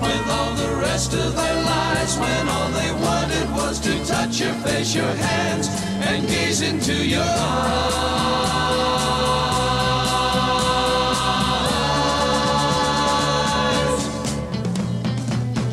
With 0.00 0.26
all 0.30 0.54
the 0.54 0.76
rest 0.80 1.12
of 1.12 1.36
their 1.36 1.62
lives, 1.62 2.16
when 2.16 2.48
all 2.48 2.70
they 2.70 2.90
wanted 3.04 3.50
was 3.52 3.78
to 3.80 4.02
touch 4.06 4.40
your 4.40 4.54
face, 4.64 4.94
your 4.94 5.12
hands, 5.12 5.68
and 6.08 6.26
gaze 6.26 6.62
into 6.62 6.94
your 6.94 7.20
eyes. 7.22 8.02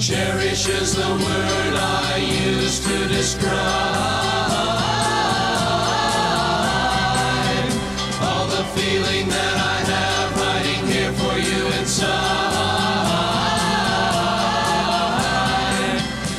Cherish 0.10 0.66
is 0.68 0.96
the 0.96 1.08
word 1.08 1.76
I 1.78 2.18
use 2.18 2.80
to 2.80 3.08
describe 3.08 3.54
all 8.20 8.48
the 8.48 8.64
feeling 8.74 9.30
that 9.30 9.56
I 9.56 9.84
have 9.94 10.32
hiding 10.34 10.88
here 10.88 11.14
for 11.14 11.38
you 11.38 11.68
inside. 11.78 12.10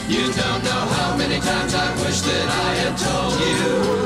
You 0.09 0.33
don't 0.33 0.65
know 0.65 0.87
how 0.99 1.17
many 1.17 1.39
times 1.39 1.73
I 1.73 1.95
wish 2.03 2.23
that 2.23 2.49
I 2.49 2.75
had 2.75 2.99
told. 2.99 3.39
You 3.39 4.00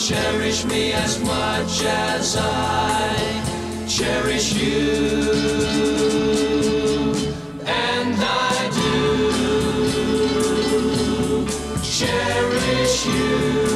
cherish 0.00 0.64
me 0.64 0.92
as 0.94 1.20
much 1.22 1.84
as 1.84 2.36
I 2.38 3.86
cherish 3.86 4.54
you. 4.54 5.30
And 7.66 8.14
I 8.18 8.70
do 8.80 9.30
cherish 11.82 13.06
you. 13.06 13.69